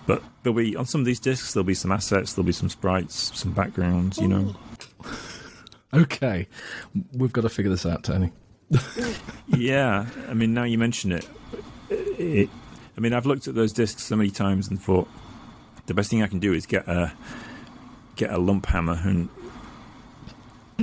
[0.08, 2.70] But there'll be on some of these discs, there'll be some assets, there'll be some
[2.70, 4.56] sprites, some backgrounds, you know.
[5.94, 6.48] Okay,
[7.12, 8.32] we've got to figure this out, Tony.
[9.48, 11.28] yeah, I mean, now you mention it,
[11.90, 12.50] it,
[13.02, 15.08] I mean, I've looked at those discs so many times and thought
[15.88, 17.12] the best thing I can do is get a
[18.16, 19.28] get a lump hammer and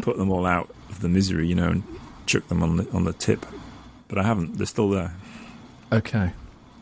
[0.02, 1.84] put them all out of the misery, you know, and
[2.26, 3.46] chuck them on the on the tip.
[4.08, 5.14] But I haven't; they're still there.
[5.92, 6.32] Okay,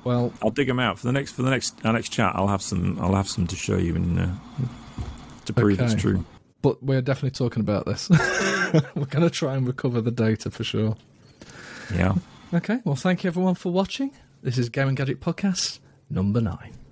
[0.05, 2.33] well, I'll dig them out for the next for the next our next chat.
[2.35, 2.99] I'll have some.
[2.99, 4.29] I'll have some to show you and uh,
[5.45, 6.25] to prove it's true.
[6.63, 8.09] but we're definitely talking about this.
[8.95, 10.97] we're going to try and recover the data for sure.
[11.95, 12.15] Yeah.
[12.55, 14.13] Okay, well, thank you everyone for watching.
[14.43, 15.81] This is Game and Gadget Podcast
[16.11, 16.86] number nine.